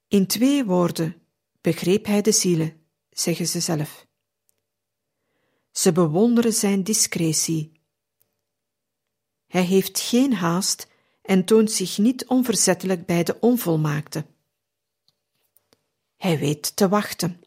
In 0.08 0.26
twee 0.26 0.64
woorden 0.64 1.22
begreep 1.60 2.06
hij 2.06 2.22
de 2.22 2.32
zielen, 2.32 2.86
zeggen 3.10 3.46
ze 3.46 3.60
zelf. 3.60 4.06
Ze 5.70 5.92
bewonderen 5.92 6.52
zijn 6.52 6.82
discretie. 6.82 7.72
Hij 9.46 9.64
heeft 9.64 10.00
geen 10.00 10.34
haast 10.34 10.94
en 11.26 11.44
toont 11.44 11.70
zich 11.70 11.98
niet 11.98 12.26
onverzettelijk 12.26 13.06
bij 13.06 13.22
de 13.22 13.40
onvolmaakte. 13.40 14.24
Hij 16.16 16.38
weet 16.38 16.76
te 16.76 16.88
wachten. 16.88 17.40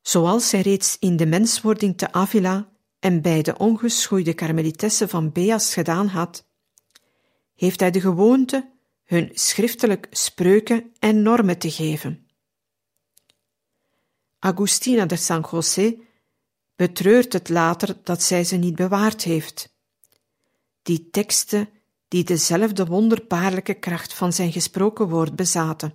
Zoals 0.00 0.50
hij 0.50 0.60
reeds 0.60 0.96
in 0.98 1.16
de 1.16 1.26
menswording 1.26 1.98
te 1.98 2.12
Avila 2.12 2.68
en 2.98 3.22
bij 3.22 3.42
de 3.42 3.58
ongeschoeide 3.58 4.34
karmelitessen 4.34 5.08
van 5.08 5.32
Beas 5.32 5.72
gedaan 5.74 6.06
had, 6.06 6.46
heeft 7.54 7.80
hij 7.80 7.90
de 7.90 8.00
gewoonte 8.00 8.70
hun 9.04 9.30
schriftelijk 9.34 10.06
spreuken 10.10 10.92
en 10.98 11.22
normen 11.22 11.58
te 11.58 11.70
geven. 11.70 12.26
Agustina 14.38 15.06
de 15.06 15.16
San 15.16 15.46
José 15.50 15.96
betreurt 16.76 17.32
het 17.32 17.48
later 17.48 17.96
dat 18.02 18.22
zij 18.22 18.44
ze 18.44 18.56
niet 18.56 18.74
bewaard 18.74 19.22
heeft. 19.22 19.73
Die 20.84 21.10
teksten 21.10 21.68
die 22.08 22.24
dezelfde 22.24 22.86
wonderbaarlijke 22.86 23.74
kracht 23.74 24.14
van 24.14 24.32
zijn 24.32 24.52
gesproken 24.52 25.08
woord 25.08 25.36
bezaten. 25.36 25.94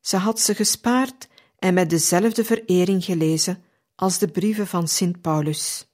Ze 0.00 0.16
had 0.16 0.40
ze 0.40 0.54
gespaard 0.54 1.28
en 1.58 1.74
met 1.74 1.90
dezelfde 1.90 2.44
verering 2.44 3.04
gelezen 3.04 3.64
als 3.94 4.18
de 4.18 4.28
brieven 4.28 4.66
van 4.66 4.88
Sint 4.88 5.20
Paulus. 5.20 5.86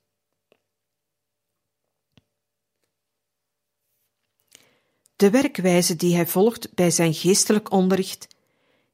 De 5.17 5.31
werkwijze 5.31 5.97
die 5.97 6.15
hij 6.15 6.27
volgt 6.27 6.75
bij 6.75 6.91
zijn 6.91 7.15
geestelijk 7.15 7.71
onderricht 7.71 8.29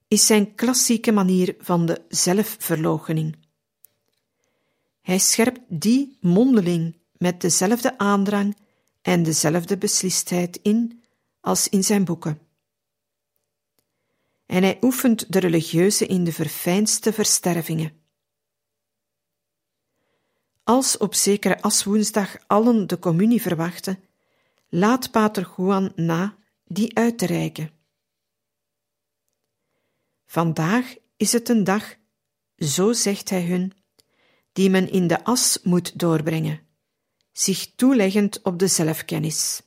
is 0.09 0.27
zijn 0.27 0.55
klassieke 0.55 1.13
manier 1.13 1.57
van 1.59 1.87
de 1.87 2.05
zelfverloochening. 2.09 3.37
Hij 5.01 5.19
scherpt 5.19 5.61
die 5.69 6.19
mondeling 6.21 7.00
met 7.21 7.41
dezelfde 7.41 7.99
aandrang 7.99 8.57
en 9.03 9.23
dezelfde 9.23 9.79
beslistheid 9.79 10.59
in 10.63 11.03
als 11.41 11.69
in 11.69 11.85
zijn 11.85 12.05
boeken 12.05 12.41
en 14.51 14.63
hij 14.63 14.79
oefent 14.81 15.33
de 15.33 15.39
religieuze 15.39 16.07
in 16.07 16.25
de 16.25 16.33
verfijnste 16.33 17.13
verstervingen. 17.13 17.93
Als 20.63 20.97
op 20.97 21.15
zekere 21.15 21.63
aswoensdag 21.63 22.37
allen 22.47 22.87
de 22.87 22.99
communie 22.99 23.43
verwachten, 23.43 24.05
laat 24.69 25.11
pater 25.11 25.53
Juan 25.57 25.93
na 25.97 26.37
die 26.65 26.97
uit 26.97 27.19
te 27.19 27.27
reiken. 27.27 27.71
Vandaag 30.27 30.95
is 31.17 31.33
het 31.33 31.49
een 31.49 31.65
dag, 31.65 31.97
zo 32.57 32.93
zegt 32.93 33.31
hij 33.31 33.47
hun, 33.47 33.73
die 34.53 34.71
men 34.71 34.91
in 34.91 35.07
de 35.07 35.25
as 35.25 35.59
moet 35.63 35.99
doorbrengen, 35.99 36.61
zich 37.41 37.75
toeleggend 37.77 38.43
op 38.43 38.59
de 38.59 38.67
zelfkennis 38.67 39.63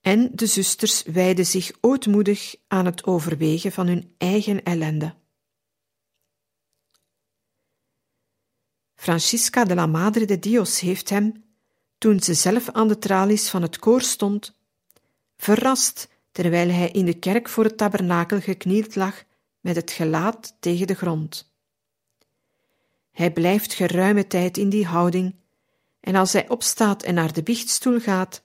en 0.00 0.30
de 0.34 0.46
zusters 0.46 1.02
wijden 1.02 1.46
zich 1.46 1.72
ootmoedig 1.80 2.54
aan 2.68 2.84
het 2.84 3.04
overwegen 3.04 3.72
van 3.72 3.86
hun 3.86 4.14
eigen 4.18 4.62
ellende. 4.62 5.14
Francisca 8.94 9.64
de 9.64 9.74
la 9.74 9.86
Madre 9.86 10.24
de 10.24 10.38
Dios 10.38 10.80
heeft 10.80 11.08
hem, 11.08 11.44
toen 11.98 12.20
ze 12.20 12.34
zelf 12.34 12.70
aan 12.70 12.88
de 12.88 12.98
tralies 12.98 13.48
van 13.48 13.62
het 13.62 13.78
koor 13.78 14.02
stond, 14.02 14.58
verrast 15.36 16.08
terwijl 16.32 16.70
hij 16.70 16.90
in 16.90 17.04
de 17.04 17.18
kerk 17.18 17.48
voor 17.48 17.64
het 17.64 17.76
tabernakel 17.76 18.40
geknield 18.40 18.94
lag 18.94 19.24
met 19.60 19.76
het 19.76 19.90
gelaat 19.90 20.56
tegen 20.60 20.86
de 20.86 20.94
grond. 20.94 21.49
Hij 23.10 23.32
blijft 23.32 23.72
geruime 23.72 24.26
tijd 24.26 24.56
in 24.56 24.68
die 24.68 24.86
houding, 24.86 25.34
en 26.00 26.14
als 26.14 26.32
hij 26.32 26.48
opstaat 26.48 27.02
en 27.02 27.14
naar 27.14 27.32
de 27.32 27.42
biechtstoel 27.42 28.00
gaat, 28.00 28.42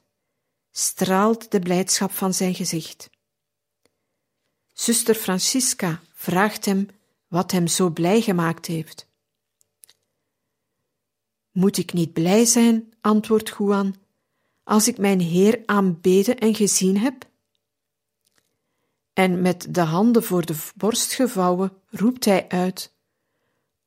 straalt 0.71 1.51
de 1.51 1.59
blijdschap 1.59 2.11
van 2.11 2.33
zijn 2.33 2.55
gezicht. 2.55 3.09
Zuster 4.73 5.15
Francisca 5.15 6.01
vraagt 6.13 6.65
hem 6.65 6.87
wat 7.27 7.51
hem 7.51 7.67
zo 7.67 7.89
blij 7.89 8.21
gemaakt 8.21 8.65
heeft. 8.65 9.07
Moet 11.51 11.77
ik 11.77 11.93
niet 11.93 12.13
blij 12.13 12.45
zijn, 12.45 12.93
antwoordt 13.01 13.55
Juan, 13.57 13.95
als 14.63 14.87
ik 14.87 14.97
mijn 14.97 15.19
Heer 15.19 15.63
aanbeden 15.65 16.37
en 16.37 16.55
gezien 16.55 16.97
heb? 16.97 17.29
En 19.13 19.41
met 19.41 19.73
de 19.73 19.81
handen 19.81 20.23
voor 20.23 20.45
de 20.45 20.55
borst 20.75 21.13
gevouwen 21.13 21.73
roept 21.89 22.25
hij 22.25 22.49
uit: 22.49 22.94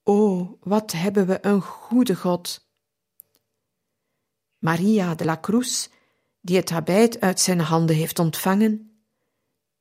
O, 0.08 0.58
wat 0.60 0.92
hebben 0.92 1.26
we 1.26 1.38
een 1.46 1.60
goede 1.60 2.16
God! 2.16 2.68
Maria 4.58 5.14
de 5.14 5.24
la 5.24 5.38
Cruz 5.40 5.88
die 6.40 6.56
het 6.56 6.70
habit 6.70 7.20
uit 7.20 7.40
zijn 7.40 7.60
handen 7.60 7.96
heeft 7.96 8.18
ontvangen, 8.18 9.02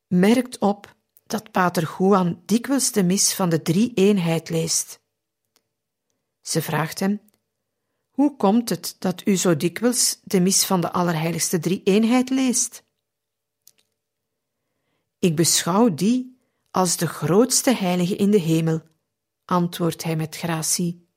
merkt 0.07 0.57
op 0.57 0.95
dat 1.25 1.51
pater 1.51 1.95
Juan 1.97 2.41
dikwijls 2.45 2.91
de 2.91 3.03
mis 3.03 3.33
van 3.33 3.49
de 3.49 3.61
drie-eenheid 3.61 4.49
leest. 4.49 4.99
Ze 6.41 6.61
vraagt 6.61 6.99
hem: 6.99 7.21
Hoe 8.09 8.35
komt 8.35 8.69
het 8.69 8.95
dat 8.99 9.27
u 9.27 9.35
zo 9.35 9.57
dikwijls 9.57 10.19
de 10.23 10.39
mis 10.39 10.65
van 10.65 10.81
de 10.81 10.91
Allerheiligste 10.91 11.59
Drie-eenheid 11.59 12.29
leest? 12.29 12.83
Ik 15.19 15.35
beschouw 15.35 15.93
die 15.93 16.37
als 16.71 16.97
de 16.97 17.07
grootste 17.07 17.75
heilige 17.75 18.15
in 18.15 18.31
de 18.31 18.39
hemel, 18.39 18.81
antwoordt 19.47 20.03
hij 20.03 20.15
met 20.15 20.35
gratie. 20.35 21.07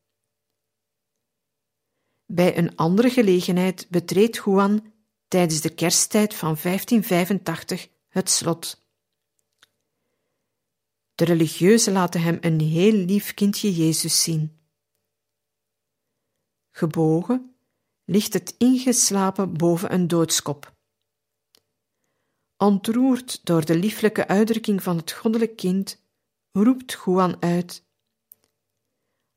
Bij 2.27 2.59
een 2.59 2.77
andere 2.77 3.11
gelegenheid 3.11 3.87
betreedt 3.89 4.43
Juan 4.45 4.93
tijdens 5.29 5.61
de 5.61 5.75
kersttijd 5.75 6.35
van 6.35 6.57
1585 6.63 7.89
het 8.09 8.31
slot. 8.31 8.85
De 11.15 11.25
religieuzen 11.25 11.93
laten 11.93 12.21
hem 12.21 12.39
een 12.41 12.61
heel 12.61 12.93
lief 12.93 13.35
kindje 13.35 13.75
Jezus 13.75 14.23
zien. 14.23 14.59
Gebogen 16.71 17.55
ligt 18.05 18.33
het 18.33 18.55
ingeslapen 18.59 19.53
boven 19.53 19.93
een 19.93 20.09
doodskop. 20.09 20.75
Ontroerd 22.57 23.45
door 23.45 23.65
de 23.65 23.77
lieflijke 23.77 24.29
uitdrukking 24.29 24.83
van 24.83 24.97
het 24.97 25.13
goddelijk 25.13 25.57
kind, 25.57 26.03
roept 26.53 26.99
Juan 27.05 27.43
uit: 27.43 27.89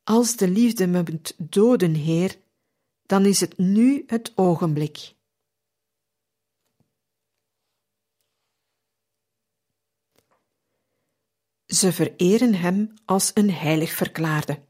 Als 0.03 0.35
de 0.35 0.47
liefde 0.47 0.87
me 0.87 1.03
moet 1.11 1.35
doden, 1.37 1.93
Heer, 1.93 2.39
dan 3.05 3.25
is 3.25 3.39
het 3.39 3.57
nu 3.57 4.03
het 4.07 4.31
ogenblik. 4.35 5.15
Ze 11.65 11.93
vereren 11.93 12.53
hem 12.53 12.93
als 13.05 13.31
een 13.33 13.51
heilig 13.51 13.91
verklaarde. 13.91 14.61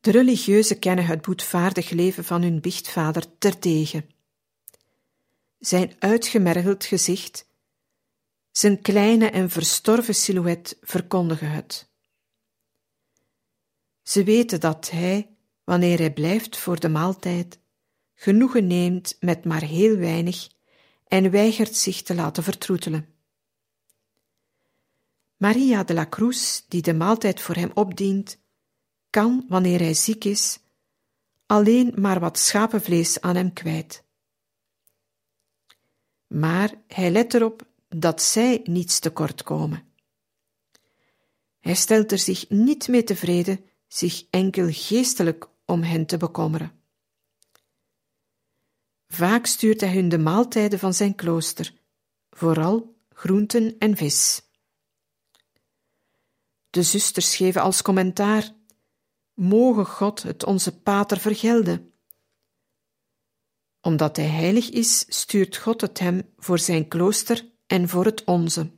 De 0.00 0.10
religieuzen 0.10 0.78
kennen 0.78 1.06
het 1.06 1.22
boetvaardig 1.22 1.90
leven 1.90 2.24
van 2.24 2.42
hun 2.42 2.60
biechtvader 2.60 3.38
terdege. 3.38 4.06
Zijn 5.58 5.94
uitgemergeld 5.98 6.84
gezicht, 6.84 7.48
zijn 8.50 8.82
kleine 8.82 9.30
en 9.30 9.50
verstorven 9.50 10.14
silhouet 10.14 10.76
verkondigen 10.80 11.50
het. 11.50 11.88
Ze 14.06 14.24
weten 14.24 14.60
dat 14.60 14.90
hij, 14.90 15.36
wanneer 15.64 15.98
hij 15.98 16.12
blijft 16.12 16.56
voor 16.56 16.80
de 16.80 16.88
maaltijd, 16.88 17.58
genoegen 18.14 18.66
neemt 18.66 19.16
met 19.20 19.44
maar 19.44 19.62
heel 19.62 19.96
weinig 19.96 20.48
en 21.06 21.30
weigert 21.30 21.76
zich 21.76 22.02
te 22.02 22.14
laten 22.14 22.42
vertroetelen. 22.42 23.08
Maria 25.36 25.84
de 25.84 25.94
la 25.94 26.06
Cruz, 26.08 26.62
die 26.68 26.82
de 26.82 26.94
maaltijd 26.94 27.40
voor 27.40 27.54
hem 27.54 27.70
opdient, 27.74 28.38
kan, 29.10 29.44
wanneer 29.48 29.78
hij 29.78 29.94
ziek 29.94 30.24
is, 30.24 30.58
alleen 31.46 31.92
maar 31.96 32.20
wat 32.20 32.38
schapenvlees 32.38 33.20
aan 33.20 33.36
hem 33.36 33.52
kwijt. 33.52 34.04
Maar 36.26 36.74
hij 36.86 37.10
let 37.10 37.34
erop 37.34 37.66
dat 37.88 38.22
zij 38.22 38.60
niets 38.64 38.98
tekort 38.98 39.42
komen. 39.42 39.84
Hij 41.60 41.74
stelt 41.74 42.12
er 42.12 42.18
zich 42.18 42.48
niet 42.48 42.88
mee 42.88 43.04
tevreden 43.04 43.64
zich 43.88 44.26
enkel 44.30 44.68
geestelijk 44.70 45.48
om 45.64 45.82
hen 45.82 46.06
te 46.06 46.16
bekommeren. 46.16 46.80
Vaak 49.08 49.46
stuurt 49.46 49.80
hij 49.80 49.94
hun 49.94 50.08
de 50.08 50.18
maaltijden 50.18 50.78
van 50.78 50.94
zijn 50.94 51.14
klooster, 51.14 51.74
vooral 52.30 52.96
groenten 53.08 53.78
en 53.78 53.96
vis. 53.96 54.42
De 56.70 56.82
zusters 56.82 57.36
geven 57.36 57.62
als 57.62 57.82
commentaar: 57.82 58.54
Mogen 59.34 59.86
God 59.86 60.22
het 60.22 60.44
onze 60.44 60.80
pater 60.80 61.18
vergelden. 61.18 61.92
Omdat 63.80 64.16
hij 64.16 64.26
heilig 64.26 64.70
is, 64.70 65.04
stuurt 65.08 65.56
God 65.56 65.80
het 65.80 65.98
hem 65.98 66.32
voor 66.36 66.58
zijn 66.58 66.88
klooster 66.88 67.50
en 67.66 67.88
voor 67.88 68.04
het 68.04 68.24
onze. 68.24 68.70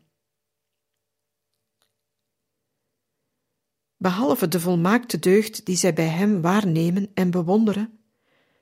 Behalve 4.00 4.48
de 4.48 4.60
volmaakte 4.60 5.18
deugd 5.18 5.66
die 5.66 5.76
zij 5.76 5.92
bij 5.92 6.06
hem 6.06 6.40
waarnemen 6.40 7.10
en 7.14 7.30
bewonderen, 7.30 7.98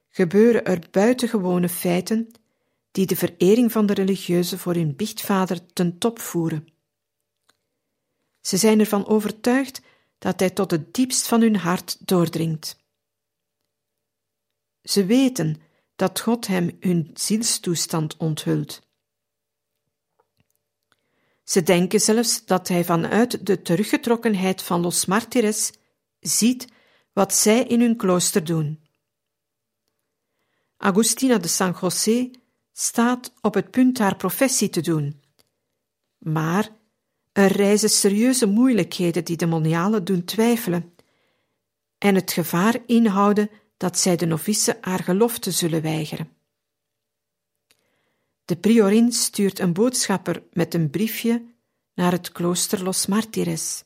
gebeuren 0.09 0.65
er 0.65 0.89
buitengewone 0.91 1.69
feiten 1.69 2.31
die 2.91 3.07
de 3.07 3.17
verering 3.17 3.73
van 3.73 3.87
de 3.87 3.95
religieuze 3.95 4.59
voor 4.59 4.75
hun 4.75 4.97
biechtvader 4.97 5.67
ten 5.73 5.99
top 5.99 6.19
voeren. 6.19 6.69
Ze 8.41 8.57
zijn 8.57 8.81
ervan 8.81 9.07
overtuigd 9.07 9.83
dat 10.19 10.41
hij 10.41 10.51
tot 10.51 10.71
het 10.71 10.95
diepst 10.95 11.27
van 11.27 11.41
hun 11.41 11.57
hart 11.57 12.07
doordringt. 12.07 12.85
Ze 14.83 15.05
weten 15.05 15.57
dat 15.97 16.21
God 16.21 16.47
hem 16.47 16.77
hun 16.81 17.11
zielstoestand 17.15 18.17
onthult. 18.17 18.86
Ze 21.47 21.63
denken 21.63 22.01
zelfs 22.01 22.45
dat 22.45 22.69
hij 22.69 22.85
vanuit 22.85 23.47
de 23.47 23.63
teruggetrokkenheid 23.63 24.63
van 24.63 24.81
Los 24.81 25.07
Martires 25.07 25.73
ziet 26.21 26.67
wat 27.13 27.35
zij 27.35 27.63
in 27.63 27.81
hun 27.81 27.97
klooster 27.97 28.45
doen. 28.45 28.81
Agustina 30.77 31.39
de 31.39 31.49
San 31.49 31.77
José 31.81 32.31
staat 32.73 33.33
op 33.41 33.55
het 33.55 33.71
punt 33.71 33.99
haar 33.99 34.17
professie 34.17 34.69
te 34.69 34.81
doen. 34.81 35.23
Maar 36.19 36.71
er 37.33 37.53
reizen 37.53 37.91
serieuze 37.91 38.47
moeilijkheden 38.47 39.25
die 39.25 39.37
de 39.37 39.47
monialen 39.47 40.05
doen 40.05 40.25
twijfelen 40.25 40.95
en 41.99 42.15
het 42.15 42.33
gevaar 42.33 42.79
inhouden 42.87 43.51
dat 43.77 43.99
zij 43.99 44.17
de 44.17 44.27
novice 44.27 44.79
haar 44.81 45.03
gelofte 45.03 45.51
zullen 45.51 45.83
weigeren. 45.83 46.36
De 48.47 48.57
priorin 48.57 49.13
stuurt 49.13 49.59
een 49.59 49.73
boodschapper 49.73 50.43
met 50.53 50.75
een 50.75 50.91
briefje 50.91 51.55
naar 51.95 52.13
het 52.13 52.33
klooster 52.33 52.83
Los 52.83 53.07
Martires. 53.07 53.85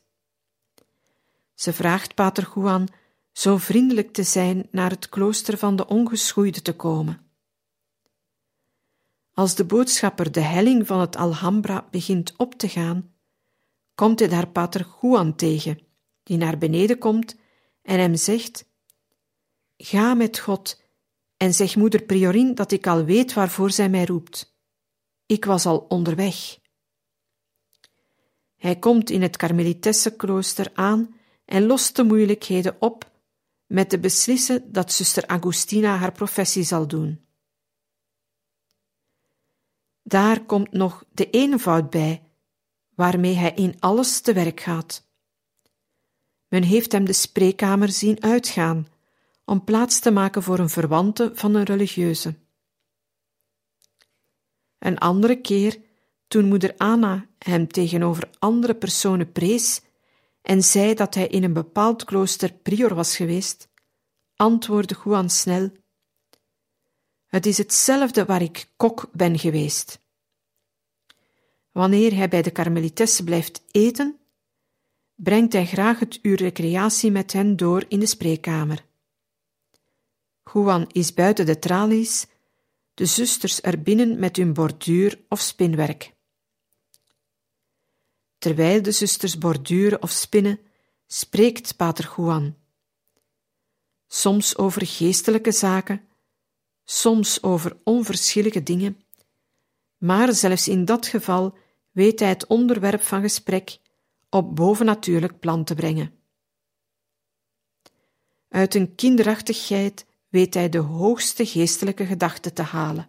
Ze 1.53 1.73
vraagt 1.73 2.15
pater 2.15 2.51
Juan 2.55 2.87
zo 3.31 3.57
vriendelijk 3.57 4.13
te 4.13 4.23
zijn 4.23 4.67
naar 4.71 4.89
het 4.89 5.09
klooster 5.09 5.57
van 5.57 5.75
de 5.75 5.87
ongeschoeide 5.87 6.61
te 6.61 6.75
komen. 6.75 7.31
Als 9.33 9.55
de 9.55 9.65
boodschapper 9.65 10.31
de 10.31 10.39
helling 10.39 10.87
van 10.87 10.99
het 10.99 11.15
Alhambra 11.15 11.87
begint 11.91 12.33
op 12.37 12.53
te 12.55 12.69
gaan, 12.69 13.13
komt 13.95 14.19
hij 14.19 14.27
daar 14.27 14.47
pater 14.47 14.87
Juan 15.01 15.35
tegen, 15.35 15.79
die 16.23 16.37
naar 16.37 16.57
beneden 16.57 16.97
komt 16.97 17.35
en 17.81 17.99
hem 17.99 18.15
zegt: 18.15 18.65
Ga 19.77 20.13
met 20.13 20.39
God 20.39 20.81
en 21.37 21.53
zeg 21.53 21.75
moeder 21.75 22.03
Priorin 22.03 22.55
dat 22.55 22.71
ik 22.71 22.87
al 22.87 23.03
weet 23.05 23.33
waarvoor 23.33 23.71
zij 23.71 23.89
mij 23.89 24.05
roept. 24.05 24.50
Ik 25.31 25.45
was 25.45 25.65
al 25.65 25.77
onderweg. 25.77 26.59
Hij 28.55 28.79
komt 28.79 29.09
in 29.09 29.21
het 29.21 29.37
Karmelitessenklooster 29.37 30.71
aan 30.73 31.15
en 31.45 31.65
lost 31.65 31.95
de 31.95 32.03
moeilijkheden 32.03 32.75
op 32.79 33.11
met 33.65 33.89
te 33.89 33.99
beslissen 33.99 34.71
dat 34.71 34.91
zuster 34.91 35.27
Agustina 35.27 35.95
haar 35.97 36.11
professie 36.11 36.63
zal 36.63 36.87
doen. 36.87 37.25
Daar 40.03 40.45
komt 40.45 40.71
nog 40.71 41.03
de 41.11 41.29
eenvoud 41.29 41.89
bij, 41.89 42.23
waarmee 42.95 43.35
hij 43.35 43.53
in 43.53 43.75
alles 43.79 44.21
te 44.21 44.33
werk 44.33 44.59
gaat. 44.59 45.07
Men 46.47 46.63
heeft 46.63 46.91
hem 46.91 47.05
de 47.05 47.13
spreekkamer 47.13 47.89
zien 47.89 48.23
uitgaan, 48.23 48.87
om 49.45 49.63
plaats 49.63 49.99
te 49.99 50.11
maken 50.11 50.43
voor 50.43 50.59
een 50.59 50.69
verwante 50.69 51.31
van 51.33 51.55
een 51.55 51.63
religieuze. 51.65 52.40
Een 54.81 54.97
andere 54.97 55.41
keer, 55.41 55.81
toen 56.27 56.47
moeder 56.47 56.73
Anna 56.77 57.25
hem 57.37 57.67
tegenover 57.67 58.29
andere 58.39 58.75
personen 58.75 59.31
prees 59.31 59.81
en 60.41 60.63
zei 60.63 60.93
dat 60.93 61.15
hij 61.15 61.27
in 61.27 61.43
een 61.43 61.53
bepaald 61.53 62.03
klooster 62.03 62.53
prior 62.53 62.95
was 62.95 63.15
geweest, 63.15 63.69
antwoordde 64.35 64.95
Juan 65.03 65.29
snel: 65.29 65.71
Het 67.25 67.45
is 67.45 67.57
hetzelfde 67.57 68.25
waar 68.25 68.41
ik 68.41 68.69
kok 68.77 69.09
ben 69.11 69.39
geweest. 69.39 69.99
Wanneer 71.71 72.15
hij 72.15 72.29
bij 72.29 72.41
de 72.41 72.51
karmelitessen 72.51 73.25
blijft 73.25 73.63
eten, 73.71 74.19
brengt 75.15 75.53
hij 75.53 75.65
graag 75.65 75.99
het 75.99 76.19
uur 76.21 76.37
recreatie 76.37 77.11
met 77.11 77.33
hen 77.33 77.55
door 77.55 77.85
in 77.87 77.99
de 77.99 78.05
spreekkamer. 78.05 78.85
Juan 80.53 80.87
is 80.91 81.13
buiten 81.13 81.45
de 81.45 81.59
tralies, 81.59 82.27
de 82.93 83.05
zusters 83.05 83.61
er 83.61 83.81
binnen 83.81 84.19
met 84.19 84.35
hun 84.35 84.53
borduur 84.53 85.19
of 85.29 85.39
spinwerk. 85.39 86.13
Terwijl 88.37 88.81
de 88.81 88.91
zusters 88.91 89.37
borduren 89.37 90.01
of 90.01 90.11
spinnen, 90.11 90.59
spreekt 91.07 91.75
pater 91.75 92.13
Juan. 92.15 92.55
Soms 94.07 94.57
over 94.57 94.85
geestelijke 94.85 95.51
zaken, 95.51 96.07
soms 96.83 97.43
over 97.43 97.77
onverschillige 97.83 98.63
dingen, 98.63 99.01
maar 99.97 100.33
zelfs 100.33 100.67
in 100.67 100.85
dat 100.85 101.07
geval 101.07 101.57
weet 101.91 102.19
hij 102.19 102.29
het 102.29 102.47
onderwerp 102.47 103.01
van 103.01 103.21
gesprek 103.21 103.79
op 104.29 104.55
bovennatuurlijk 104.55 105.39
plan 105.39 105.63
te 105.63 105.75
brengen. 105.75 106.19
Uit 108.47 108.75
een 108.75 108.95
kinderachtigheid 108.95 110.05
weet 110.31 110.53
hij 110.53 110.69
de 110.69 110.77
hoogste 110.77 111.45
geestelijke 111.45 112.05
gedachten 112.05 112.53
te 112.53 112.61
halen. 112.61 113.07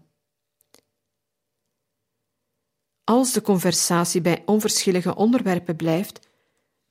Als 3.04 3.32
de 3.32 3.40
conversatie 3.42 4.20
bij 4.20 4.42
onverschillige 4.46 5.14
onderwerpen 5.14 5.76
blijft, 5.76 6.28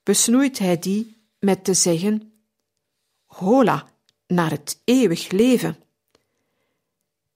besnoeit 0.03 0.59
hij 0.59 0.79
die 0.79 1.17
met 1.39 1.63
te 1.63 1.73
zeggen: 1.73 2.33
Hola, 3.25 3.89
naar 4.27 4.49
het 4.49 4.81
eeuwig 4.83 5.31
leven. 5.31 5.77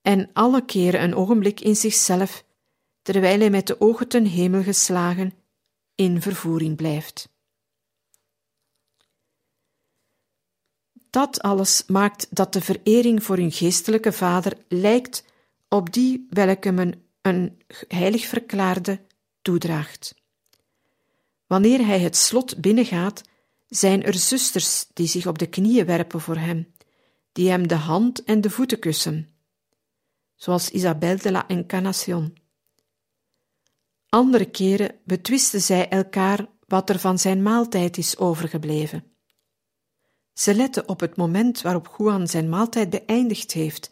En 0.02 0.30
alle 0.32 0.64
keren 0.64 1.02
een 1.02 1.14
ogenblik 1.14 1.60
in 1.60 1.76
zichzelf, 1.76 2.44
terwijl 3.02 3.38
hij 3.38 3.50
met 3.50 3.66
de 3.66 3.80
ogen 3.80 4.08
ten 4.08 4.24
hemel 4.24 4.62
geslagen 4.62 5.34
in 5.94 6.22
vervoering 6.22 6.76
blijft. 6.76 7.35
Dat 11.16 11.42
alles 11.42 11.84
maakt 11.86 12.26
dat 12.30 12.52
de 12.52 12.60
verering 12.60 13.22
voor 13.22 13.36
hun 13.36 13.52
geestelijke 13.52 14.12
vader 14.12 14.52
lijkt 14.68 15.24
op 15.68 15.92
die 15.92 16.26
welke 16.30 16.72
men 16.72 17.04
een 17.22 17.62
heilig 17.88 18.26
verklaarde 18.26 19.00
toedraagt. 19.42 20.14
Wanneer 21.46 21.86
hij 21.86 22.00
het 22.00 22.16
slot 22.16 22.60
binnengaat, 22.60 23.22
zijn 23.66 24.02
er 24.02 24.14
zusters 24.14 24.86
die 24.92 25.06
zich 25.06 25.26
op 25.26 25.38
de 25.38 25.46
knieën 25.46 25.86
werpen 25.86 26.20
voor 26.20 26.36
hem, 26.36 26.72
die 27.32 27.50
hem 27.50 27.68
de 27.68 27.74
hand 27.74 28.24
en 28.24 28.40
de 28.40 28.50
voeten 28.50 28.78
kussen, 28.78 29.34
zoals 30.34 30.70
Isabel 30.70 31.16
de 31.16 31.30
la 31.30 31.48
Encarnación. 31.48 32.32
Andere 34.08 34.50
keren 34.50 34.94
betwisten 35.04 35.60
zij 35.60 35.88
elkaar 35.88 36.48
wat 36.66 36.90
er 36.90 36.98
van 36.98 37.18
zijn 37.18 37.42
maaltijd 37.42 37.96
is 37.96 38.16
overgebleven. 38.16 39.15
Ze 40.36 40.54
letten 40.54 40.88
op 40.88 41.00
het 41.00 41.16
moment 41.16 41.60
waarop 41.60 41.94
Juan 41.98 42.28
zijn 42.28 42.48
maaltijd 42.48 42.90
beëindigd 42.90 43.52
heeft, 43.52 43.90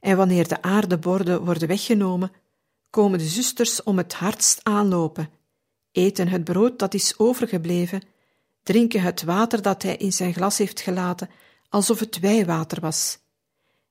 en 0.00 0.16
wanneer 0.16 0.48
de 0.48 0.62
aardeborden 0.62 1.44
worden 1.44 1.68
weggenomen, 1.68 2.32
komen 2.90 3.18
de 3.18 3.26
zusters 3.26 3.82
om 3.82 3.96
het 3.96 4.14
hardst 4.14 4.60
aanlopen, 4.62 5.30
eten 5.92 6.28
het 6.28 6.44
brood 6.44 6.78
dat 6.78 6.94
is 6.94 7.18
overgebleven, 7.18 8.02
drinken 8.62 9.00
het 9.00 9.22
water 9.22 9.62
dat 9.62 9.82
hij 9.82 9.96
in 9.96 10.12
zijn 10.12 10.32
glas 10.32 10.58
heeft 10.58 10.80
gelaten, 10.80 11.30
alsof 11.68 12.00
het 12.00 12.20
wijwater 12.20 12.80
was, 12.80 13.18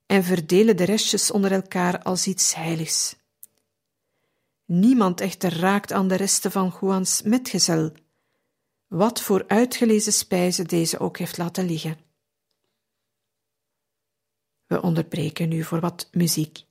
en 0.06 0.24
verdelen 0.24 0.76
de 0.76 0.84
restjes 0.84 1.30
onder 1.30 1.52
elkaar 1.52 2.02
als 2.02 2.26
iets 2.26 2.54
heiligs. 2.54 3.16
Niemand 4.64 5.20
echter 5.20 5.58
raakt 5.58 5.92
aan 5.92 6.08
de 6.08 6.14
resten 6.14 6.50
van 6.50 6.74
Juans 6.80 7.22
metgezel, 7.22 7.92
wat 8.88 9.20
voor 9.20 9.44
uitgelezen 9.46 10.12
spijze 10.12 10.62
deze 10.62 10.98
ook 10.98 11.18
heeft 11.18 11.38
laten 11.38 11.64
liggen. 11.64 11.98
We 14.66 14.82
onderbreken 14.82 15.48
nu 15.48 15.64
voor 15.64 15.80
wat 15.80 16.08
muziek. 16.12 16.67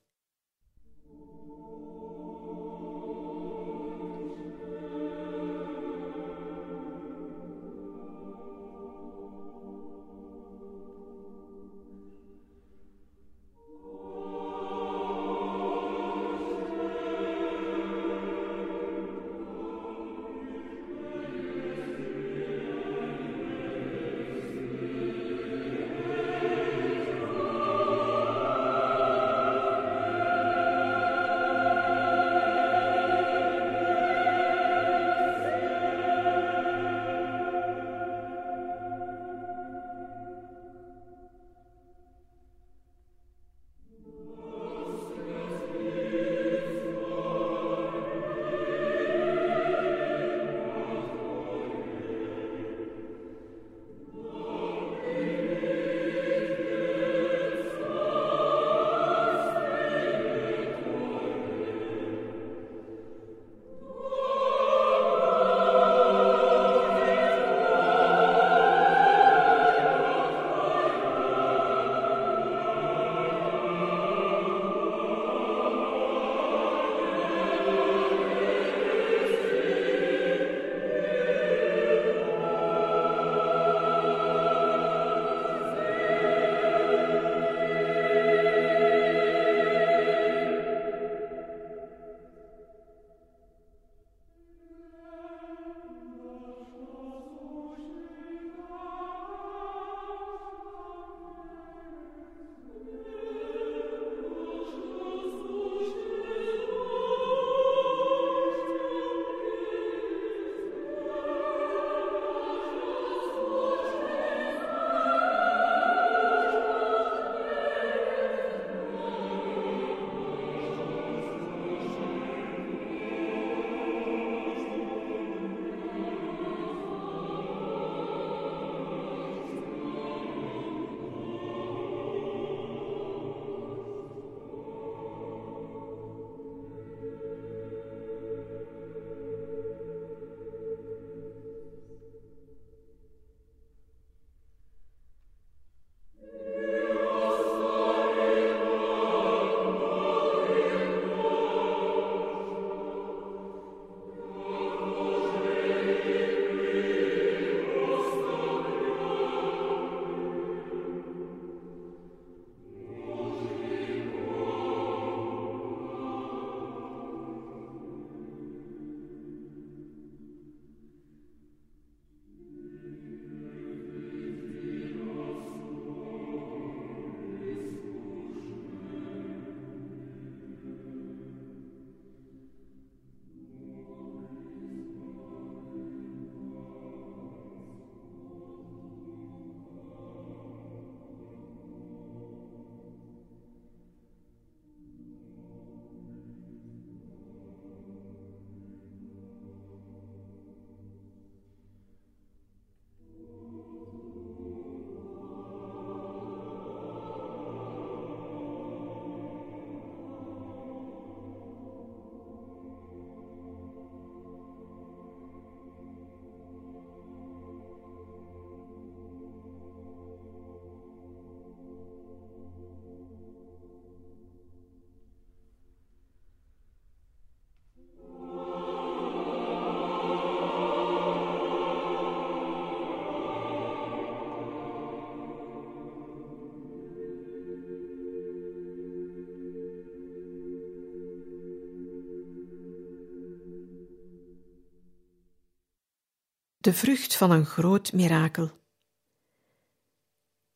De 246.68 246.74
vrucht 246.74 247.16
van 247.16 247.32
een 247.32 247.46
groot 247.46 247.94
mirakel. 247.94 248.52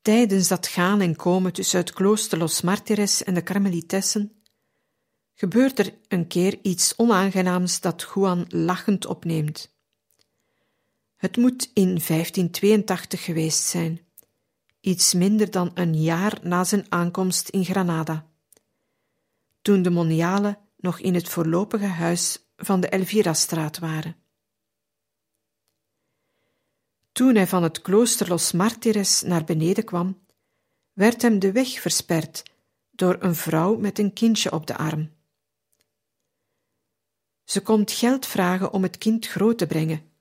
Tijdens 0.01 0.47
dat 0.47 0.67
gaan 0.67 1.01
en 1.01 1.15
komen 1.15 1.53
tussen 1.53 1.79
het 1.79 1.93
klooster 1.93 2.37
Los 2.37 2.61
Martires 2.61 3.23
en 3.23 3.33
de 3.33 3.41
Karmelitessen 3.41 4.43
gebeurt 5.33 5.79
er 5.79 5.93
een 6.07 6.27
keer 6.27 6.59
iets 6.61 6.93
onaangenaams 6.97 7.79
dat 7.79 8.11
Juan 8.13 8.45
lachend 8.49 9.05
opneemt. 9.05 9.75
Het 11.15 11.37
moet 11.37 11.71
in 11.73 11.85
1582 11.85 13.23
geweest 13.23 13.63
zijn, 13.63 14.01
iets 14.79 15.13
minder 15.13 15.51
dan 15.51 15.71
een 15.73 16.01
jaar 16.01 16.39
na 16.43 16.63
zijn 16.63 16.85
aankomst 16.89 17.49
in 17.49 17.65
Granada, 17.65 18.27
toen 19.61 19.81
de 19.81 19.89
monialen 19.89 20.57
nog 20.77 20.99
in 20.99 21.13
het 21.13 21.29
voorlopige 21.29 21.85
huis 21.85 22.39
van 22.55 22.79
de 22.79 22.89
Elvira-straat 22.89 23.79
waren. 23.79 24.20
Toen 27.11 27.35
hij 27.35 27.47
van 27.47 27.63
het 27.63 27.81
klooster 27.81 28.27
Los 28.27 28.51
Martires 28.51 29.21
naar 29.21 29.43
beneden 29.43 29.83
kwam, 29.83 30.25
werd 30.93 31.21
hem 31.21 31.39
de 31.39 31.51
weg 31.51 31.79
versperd 31.79 32.43
door 32.91 33.17
een 33.19 33.35
vrouw 33.35 33.77
met 33.77 33.99
een 33.99 34.13
kindje 34.13 34.51
op 34.51 34.67
de 34.67 34.77
arm. 34.77 35.11
Ze 37.43 37.61
komt 37.61 37.91
geld 37.91 38.25
vragen 38.25 38.71
om 38.73 38.83
het 38.83 38.97
kind 38.97 39.27
groot 39.27 39.57
te 39.57 39.67
brengen, 39.67 40.11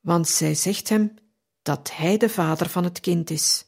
want 0.00 0.28
zij 0.28 0.54
zegt 0.54 0.88
hem 0.88 1.14
dat 1.62 1.90
hij 1.96 2.16
de 2.16 2.28
vader 2.28 2.68
van 2.68 2.84
het 2.84 3.00
kind 3.00 3.30
is. 3.30 3.66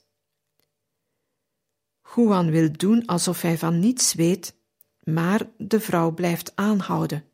Juan 2.15 2.51
wil 2.51 2.73
doen 2.73 3.07
alsof 3.07 3.43
hij 3.43 3.59
van 3.59 3.79
niets 3.79 4.15
weet, 4.15 4.55
maar 5.03 5.51
de 5.57 5.81
vrouw 5.81 6.11
blijft 6.11 6.57
aanhouden. 6.57 7.31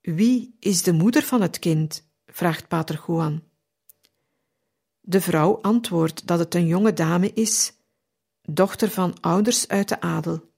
Wie 0.00 0.56
is 0.58 0.82
de 0.82 0.92
moeder 0.92 1.22
van 1.22 1.40
het 1.40 1.58
kind? 1.58 2.03
Vraagt 2.34 2.68
pater 2.68 3.02
Juan. 3.06 3.42
De 5.00 5.20
vrouw 5.20 5.60
antwoordt 5.60 6.26
dat 6.26 6.38
het 6.38 6.54
een 6.54 6.66
jonge 6.66 6.92
dame 6.92 7.32
is, 7.32 7.72
dochter 8.42 8.90
van 8.90 9.20
ouders 9.20 9.68
uit 9.68 9.88
de 9.88 10.00
adel. 10.00 10.52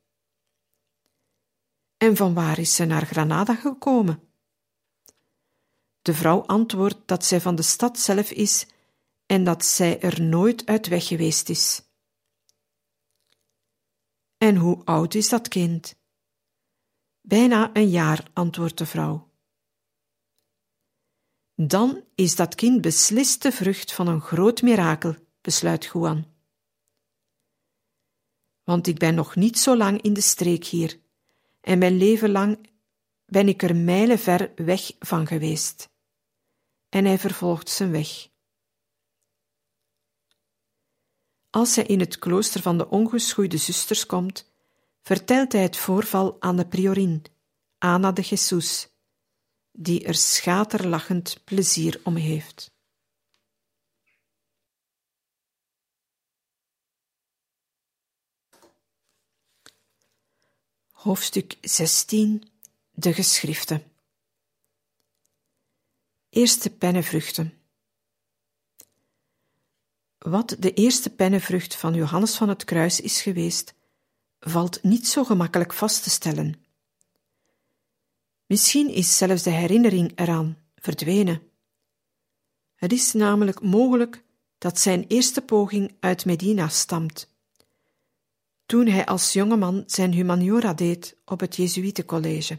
En 1.97 2.17
van 2.17 2.35
waar 2.35 2.59
is 2.59 2.75
ze 2.75 2.85
naar 2.85 3.07
Granada 3.07 3.55
gekomen? 3.55 4.23
De 6.03 6.15
vrouw 6.15 6.43
antwoordt 6.47 6.99
dat 7.07 7.25
zij 7.25 7.41
van 7.41 7.55
de 7.55 7.63
stad 7.63 7.99
zelf 7.99 8.31
is 8.31 8.67
en 9.27 9.45
dat 9.45 9.65
zij 9.65 10.01
er 10.01 10.23
nooit 10.23 10.67
uit 10.67 10.87
weg 10.87 11.07
geweest 11.07 11.49
is. 11.49 11.83
En 14.39 14.57
hoe 14.57 14.85
oud 14.85 15.15
is 15.15 15.29
dat 15.29 15.49
kind? 15.49 15.97
Bijna 17.21 17.71
een 17.73 17.89
jaar, 17.89 18.31
antwoordt 18.33 18.79
de 18.79 18.87
vrouw. 18.87 19.26
Dan 21.59 22.05
is 22.15 22.37
dat 22.37 22.55
kind 22.55 22.81
beslist 22.81 23.43
de 23.43 23.53
vrucht 23.53 23.93
van 23.93 24.07
een 24.07 24.21
groot 24.21 24.63
mirakel, 24.63 25.15
besluit 25.41 25.85
Juan. 25.85 26.27
Want 28.65 28.87
ik 28.87 28.99
ben 28.99 29.15
nog 29.15 29.37
niet 29.37 29.59
zo 29.59 29.77
lang 29.77 30.03
in 30.03 30.13
de 30.13 30.21
streek 30.21 30.65
hier, 30.65 31.01
en 31.61 31.79
mijn 31.79 31.97
leven 31.97 32.31
lang 32.31 32.71
ben 33.27 33.49
ik 33.49 33.63
er 33.63 33.77
mijlen 33.77 34.19
ver 34.19 34.53
weg 34.57 34.93
van 34.99 35.27
geweest. 35.27 35.89
En 36.89 37.05
hij 37.05 37.19
vervolgt 37.19 37.69
zijn 37.69 37.91
weg. 37.91 38.29
Als 41.51 41.77
hij 41.77 41.85
in 41.85 42.01
het 42.01 42.19
klooster 42.19 42.63
van 42.63 42.79
de 42.79 42.89
ongeschoeide 42.89 43.57
zusters 43.57 44.07
komt, 44.07 44.53
vertelt 45.03 45.53
hij 45.53 45.63
het 45.63 45.77
voorval 45.77 46.37
aan 46.41 46.57
de 46.57 46.67
priorin, 46.67 47.25
Ana 47.79 48.13
de 48.13 48.23
Jesus, 48.23 48.89
die 49.79 50.05
er 50.05 50.15
schaterlachend 50.15 51.41
plezier 51.45 52.01
om 52.05 52.17
heeft. 52.17 52.71
Hoofdstuk 60.91 61.57
16 61.61 62.51
De 62.91 63.13
geschriften 63.13 63.83
Eerste 66.29 66.71
pennenvruchten 66.71 67.53
Wat 70.19 70.57
de 70.59 70.73
eerste 70.73 71.11
pennenvrucht 71.11 71.75
van 71.75 71.95
Johannes 71.95 72.37
van 72.37 72.49
het 72.49 72.65
Kruis 72.65 73.01
is 73.01 73.23
geweest, 73.23 73.75
valt 74.41 74.83
niet 74.83 75.09
zo 75.09 75.25
gemakkelijk 75.25 75.73
vast 75.73 76.03
te 76.03 76.11
stellen. 76.11 76.66
Misschien 78.47 78.89
is 78.89 79.17
zelfs 79.17 79.43
de 79.43 79.51
herinnering 79.51 80.13
eraan 80.15 80.59
verdwenen. 80.75 81.43
Het 82.75 82.93
is 82.93 83.13
namelijk 83.13 83.61
mogelijk 83.61 84.25
dat 84.59 84.79
zijn 84.79 85.05
eerste 85.07 85.43
poging 85.43 85.97
uit 86.01 86.25
Medina 86.25 86.69
stamt, 86.69 87.35
toen 88.67 88.87
hij 88.87 89.07
als 89.07 89.33
jongeman 89.33 89.83
zijn 89.87 90.13
humaniora 90.13 90.75
deed 90.75 91.17
op 91.25 91.41
het 91.41 91.57
Jezuïetencollege. 91.57 92.59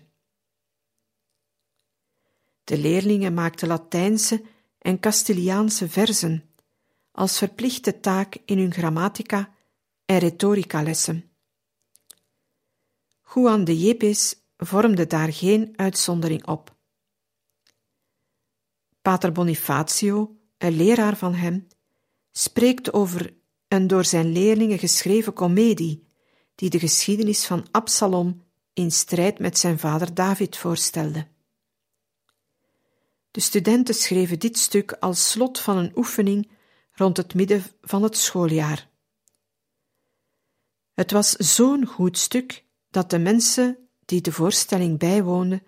De 2.63 2.77
leerlingen 2.77 3.33
maakten 3.33 3.67
Latijnse 3.67 4.43
en 4.79 4.99
Castiliaanse 4.99 5.89
verzen 5.89 6.49
als 7.11 7.37
verplichte 7.37 7.99
taak 7.99 8.37
in 8.45 8.57
hun 8.57 8.73
grammatica 8.73 9.55
en 10.05 10.17
retorica 10.17 10.83
lessen. 10.83 11.31
Juan 13.33 13.63
de 13.63 13.79
Yepes 13.79 14.35
vormde 14.57 15.07
daar 15.07 15.33
geen 15.33 15.73
uitzondering 15.75 16.47
op. 16.47 16.75
Pater 19.01 19.31
Bonifacio, 19.31 20.37
een 20.57 20.75
leraar 20.75 21.17
van 21.17 21.33
hem, 21.33 21.67
spreekt 22.31 22.93
over 22.93 23.35
een 23.67 23.87
door 23.87 24.05
zijn 24.05 24.31
leerlingen 24.31 24.79
geschreven 24.79 25.33
komedie 25.33 26.07
die 26.55 26.69
de 26.69 26.79
geschiedenis 26.79 27.45
van 27.45 27.67
Absalom 27.71 28.43
in 28.73 28.91
strijd 28.91 29.39
met 29.39 29.57
zijn 29.57 29.79
vader 29.79 30.13
David 30.13 30.57
voorstelde. 30.57 31.27
De 33.31 33.39
studenten 33.39 33.95
schreven 33.95 34.39
dit 34.39 34.57
stuk 34.57 34.91
als 34.91 35.29
slot 35.29 35.59
van 35.59 35.77
een 35.77 35.91
oefening 35.95 36.49
rond 36.91 37.17
het 37.17 37.33
midden 37.33 37.63
van 37.81 38.03
het 38.03 38.17
schooljaar. 38.17 38.89
Het 40.93 41.11
was 41.11 41.29
zo'n 41.31 41.85
goed 41.85 42.17
stuk 42.17 42.65
dat 42.89 43.09
de 43.09 43.19
mensen 43.19 43.86
die 44.07 44.21
de 44.21 44.31
voorstelling 44.31 44.99
bijwoonden, 44.99 45.63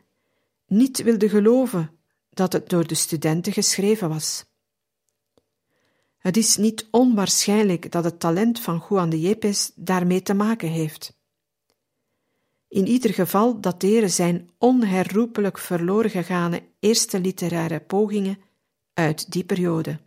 niet 0.68 1.04
wilden 1.04 1.30
geloven 1.30 2.00
dat 2.30 2.54
het 2.54 2.70
door 2.70 2.88
de 2.88 2.96
studenten 2.96 3.54
geschreven 3.54 4.10
was. 4.10 4.46
Het 6.18 6.38
is 6.38 6.58
niet 6.58 6.88
onwaarschijnlijk 6.92 7.92
dat 7.92 8.04
het 8.04 8.20
talent 8.20 8.60
van 8.60 8.86
Juan 8.90 9.10
de 9.10 9.20
Yepes 9.20 9.72
daarmee 9.76 10.22
te 10.22 10.34
maken 10.34 10.70
heeft. 10.70 11.18
In 12.68 12.88
ieder 12.88 13.14
geval 13.14 13.62
dateren 13.62 14.10
zijn 14.10 14.50
onherroepelijk 14.58 15.58
verloren 15.58 16.10
gegane 16.10 16.64
eerste 16.80 17.20
literaire 17.20 17.80
pogingen 17.80 18.38
uit 18.94 19.32
die 19.32 19.44
periode. 19.44 20.00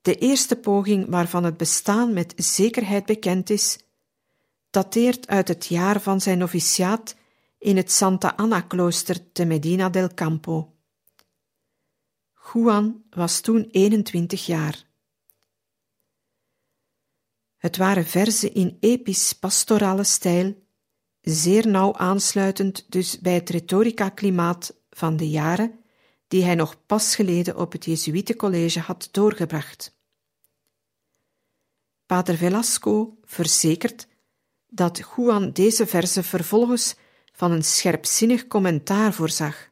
De 0.00 0.14
eerste 0.14 0.56
poging 0.56 1.08
waarvan 1.08 1.44
het 1.44 1.56
bestaan 1.56 2.12
met 2.12 2.32
zekerheid 2.36 3.06
bekend 3.06 3.50
is, 3.50 3.78
dateert 4.74 5.26
uit 5.26 5.48
het 5.48 5.66
jaar 5.66 6.00
van 6.00 6.20
zijn 6.20 6.38
noviciaat 6.38 7.16
in 7.58 7.76
het 7.76 7.92
Santa 7.92 8.32
Anna-klooster 8.36 9.32
te 9.32 9.44
Medina 9.44 9.88
del 9.88 10.14
Campo. 10.14 10.74
Juan 12.52 13.04
was 13.10 13.40
toen 13.40 13.68
21 13.70 14.46
jaar. 14.46 14.86
Het 17.56 17.76
waren 17.76 18.06
verzen 18.06 18.54
in 18.54 18.76
episch 18.80 19.32
pastorale 19.32 20.04
stijl, 20.04 20.66
zeer 21.20 21.66
nauw 21.66 21.96
aansluitend 21.96 22.92
dus 22.92 23.20
bij 23.20 23.34
het 23.34 23.50
retorica-klimaat 23.50 24.74
van 24.90 25.16
de 25.16 25.28
jaren 25.28 25.78
die 26.28 26.44
hij 26.44 26.54
nog 26.54 26.86
pas 26.86 27.14
geleden 27.14 27.56
op 27.56 27.72
het 27.72 27.84
Jezuïetencollege 27.84 28.80
had 28.80 29.08
doorgebracht. 29.10 29.98
Pater 32.06 32.36
Velasco 32.36 33.18
verzekert 33.22 34.12
dat 34.74 35.02
Juan 35.16 35.52
deze 35.52 35.86
verse 35.86 36.22
vervolgens 36.22 36.94
van 37.32 37.50
een 37.50 37.64
scherpzinnig 37.64 38.46
commentaar 38.46 39.12
voorzag. 39.12 39.70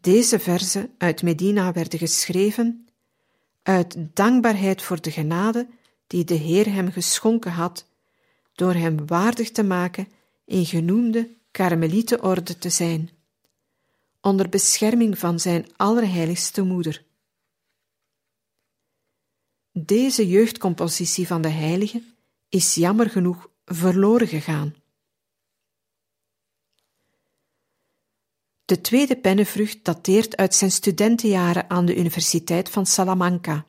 Deze 0.00 0.38
verzen 0.38 0.94
uit 0.98 1.22
Medina 1.22 1.72
werden 1.72 1.98
geschreven 1.98 2.86
uit 3.62 3.96
dankbaarheid 4.14 4.82
voor 4.82 5.00
de 5.00 5.10
genade 5.10 5.68
die 6.06 6.24
de 6.24 6.34
Heer 6.34 6.72
hem 6.72 6.90
geschonken 6.90 7.50
had, 7.50 7.88
door 8.54 8.74
hem 8.74 9.06
waardig 9.06 9.50
te 9.50 9.62
maken 9.62 10.08
in 10.44 10.66
genoemde 10.66 11.36
Karmelietenorde 11.50 12.58
te 12.58 12.70
zijn, 12.70 13.10
onder 14.20 14.48
bescherming 14.48 15.18
van 15.18 15.40
zijn 15.40 15.66
allerheiligste 15.76 16.62
moeder. 16.62 17.04
Deze 19.72 20.28
jeugdcompositie 20.28 21.26
van 21.26 21.42
de 21.42 21.48
heilige 21.48 22.02
is 22.52 22.74
jammer 22.74 23.10
genoeg 23.10 23.50
verloren 23.64 24.28
gegaan. 24.28 24.74
De 28.64 28.80
tweede 28.80 29.16
pennenvrucht 29.16 29.84
dateert 29.84 30.36
uit 30.36 30.54
zijn 30.54 30.70
studentenjaren 30.70 31.70
aan 31.70 31.86
de 31.86 31.96
Universiteit 31.96 32.68
van 32.68 32.86
Salamanca. 32.86 33.66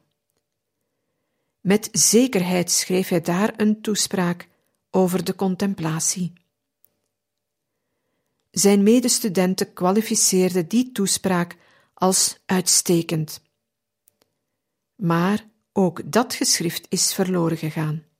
Met 1.62 1.90
zekerheid 1.92 2.72
schreef 2.72 3.08
hij 3.08 3.22
daar 3.22 3.54
een 3.58 3.82
toespraak 3.82 4.48
over 4.90 5.24
de 5.24 5.36
contemplatie. 5.36 6.34
Zijn 8.52 8.84
medestudenten 8.84 9.74
kwalificeerden 9.74 10.68
die 10.68 10.92
toespraak 10.92 11.56
als 11.94 12.40
uitstekend. 12.46 13.42
Maar 14.96 15.50
ook 15.74 16.12
dat 16.12 16.34
geschrift 16.34 16.86
is 16.90 17.14
verloren 17.14 17.58
gegaan. 17.58 18.12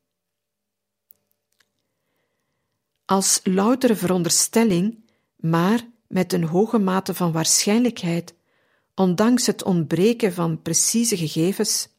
Als 3.06 3.40
loutere 3.44 3.96
veronderstelling, 3.96 5.10
maar 5.36 5.88
met 6.08 6.34
een 6.34 6.44
hoge 6.44 6.78
mate 6.78 7.14
van 7.14 7.32
waarschijnlijkheid, 7.32 8.36
ondanks 8.96 9.46
het 9.46 9.64
ontbreken 9.64 10.34
van 10.34 10.62
precieze 10.62 11.18
gegevens, 11.18 11.90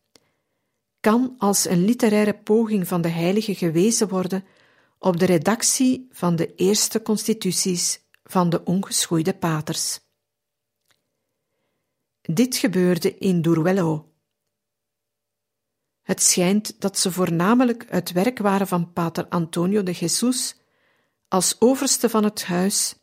kan 1.00 1.34
als 1.38 1.68
een 1.68 1.84
literaire 1.84 2.34
poging 2.34 2.88
van 2.88 3.00
de 3.00 3.08
heilige 3.08 3.54
gewezen 3.54 4.08
worden 4.08 4.44
op 4.98 5.18
de 5.18 5.24
redactie 5.24 6.08
van 6.10 6.36
de 6.36 6.54
eerste 6.54 7.02
constituties 7.02 8.00
van 8.24 8.50
de 8.50 8.64
ongeschoeide 8.64 9.34
paters. 9.34 10.00
Dit 12.20 12.56
gebeurde 12.56 13.18
in 13.18 13.42
Durwello. 13.42 14.12
Het 16.02 16.22
schijnt 16.22 16.80
dat 16.80 16.98
ze 16.98 17.12
voornamelijk 17.12 17.86
het 17.88 18.12
werk 18.12 18.38
waren 18.38 18.66
van 18.66 18.92
pater 18.92 19.28
Antonio 19.28 19.82
de 19.82 19.92
Jesus 19.92 20.56
als 21.28 21.56
overste 21.58 22.08
van 22.08 22.24
het 22.24 22.44
huis, 22.44 22.94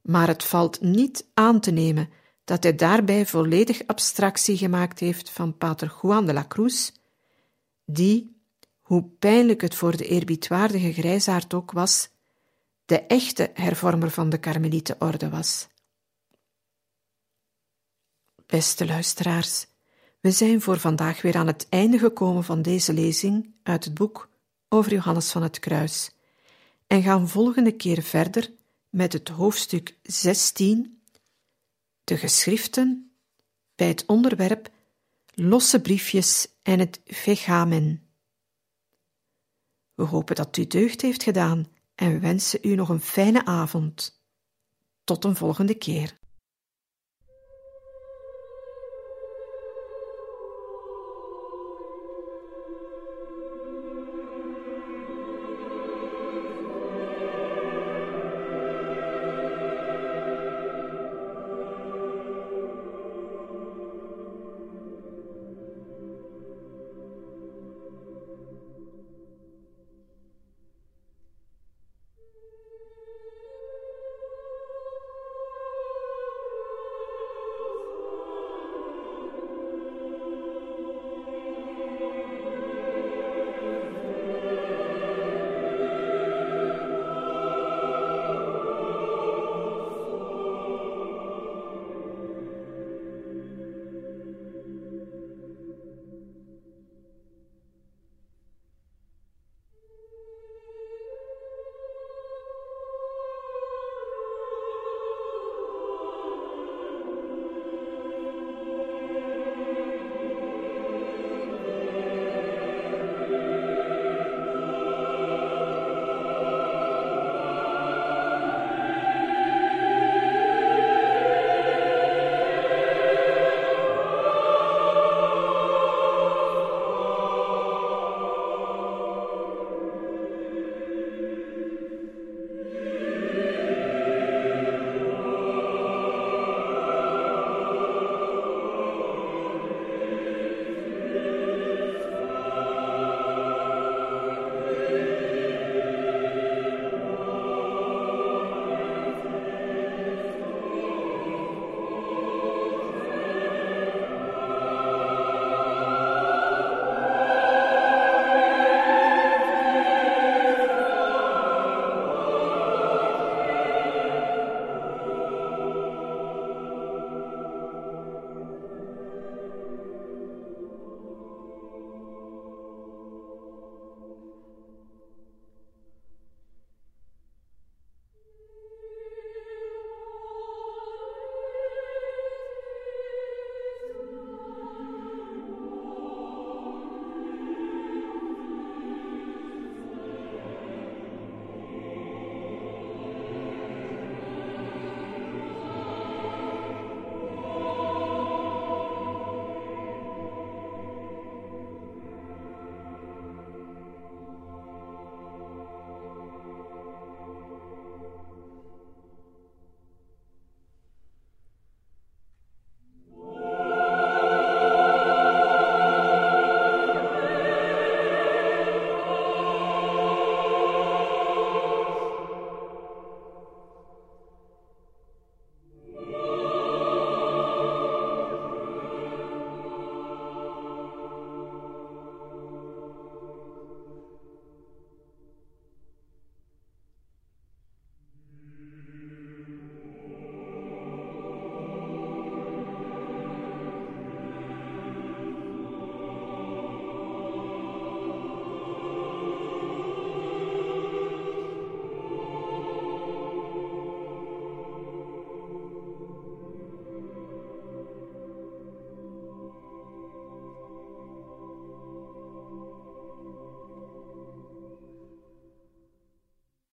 maar 0.00 0.28
het 0.28 0.44
valt 0.44 0.80
niet 0.80 1.26
aan 1.34 1.60
te 1.60 1.70
nemen 1.70 2.10
dat 2.44 2.62
hij 2.62 2.74
daarbij 2.74 3.26
volledig 3.26 3.86
abstractie 3.86 4.56
gemaakt 4.56 4.98
heeft 4.98 5.30
van 5.30 5.56
pater 5.56 5.98
Juan 6.02 6.26
de 6.26 6.32
la 6.32 6.44
Cruz, 6.48 6.90
die, 7.84 8.42
hoe 8.80 9.04
pijnlijk 9.18 9.60
het 9.60 9.74
voor 9.74 9.96
de 9.96 10.04
eerbiedwaardige 10.04 10.92
grijsaard 10.92 11.54
ook 11.54 11.72
was, 11.72 12.08
de 12.84 13.00
echte 13.00 13.50
hervormer 13.54 14.10
van 14.10 14.28
de 14.28 14.38
Karmelietenorde 14.38 15.30
was. 15.30 15.68
Beste 18.46 18.86
luisteraars, 18.86 19.66
we 20.20 20.30
zijn 20.30 20.60
voor 20.60 20.78
vandaag 20.78 21.22
weer 21.22 21.36
aan 21.36 21.46
het 21.46 21.66
einde 21.68 21.98
gekomen 21.98 22.44
van 22.44 22.62
deze 22.62 22.92
lezing 22.92 23.54
uit 23.62 23.84
het 23.84 23.94
boek 23.94 24.30
over 24.68 24.92
Johannes 24.92 25.32
van 25.32 25.42
het 25.42 25.58
Kruis 25.58 26.13
en 26.86 27.02
gaan 27.02 27.28
volgende 27.28 27.72
keer 27.72 28.02
verder 28.02 28.52
met 28.88 29.12
het 29.12 29.28
hoofdstuk 29.28 29.98
16, 30.02 31.02
de 32.04 32.16
geschriften, 32.16 33.16
bij 33.74 33.88
het 33.88 34.06
onderwerp 34.06 34.70
losse 35.34 35.80
briefjes 35.80 36.48
en 36.62 36.78
het 36.78 37.00
vegamen. 37.04 38.08
We 39.94 40.04
hopen 40.04 40.34
dat 40.34 40.56
u 40.56 40.66
deugd 40.66 41.00
heeft 41.00 41.22
gedaan 41.22 41.66
en 41.94 42.20
wensen 42.20 42.58
u 42.62 42.74
nog 42.74 42.88
een 42.88 43.00
fijne 43.00 43.44
avond. 43.44 44.22
Tot 45.04 45.24
een 45.24 45.36
volgende 45.36 45.74
keer. 45.74 46.18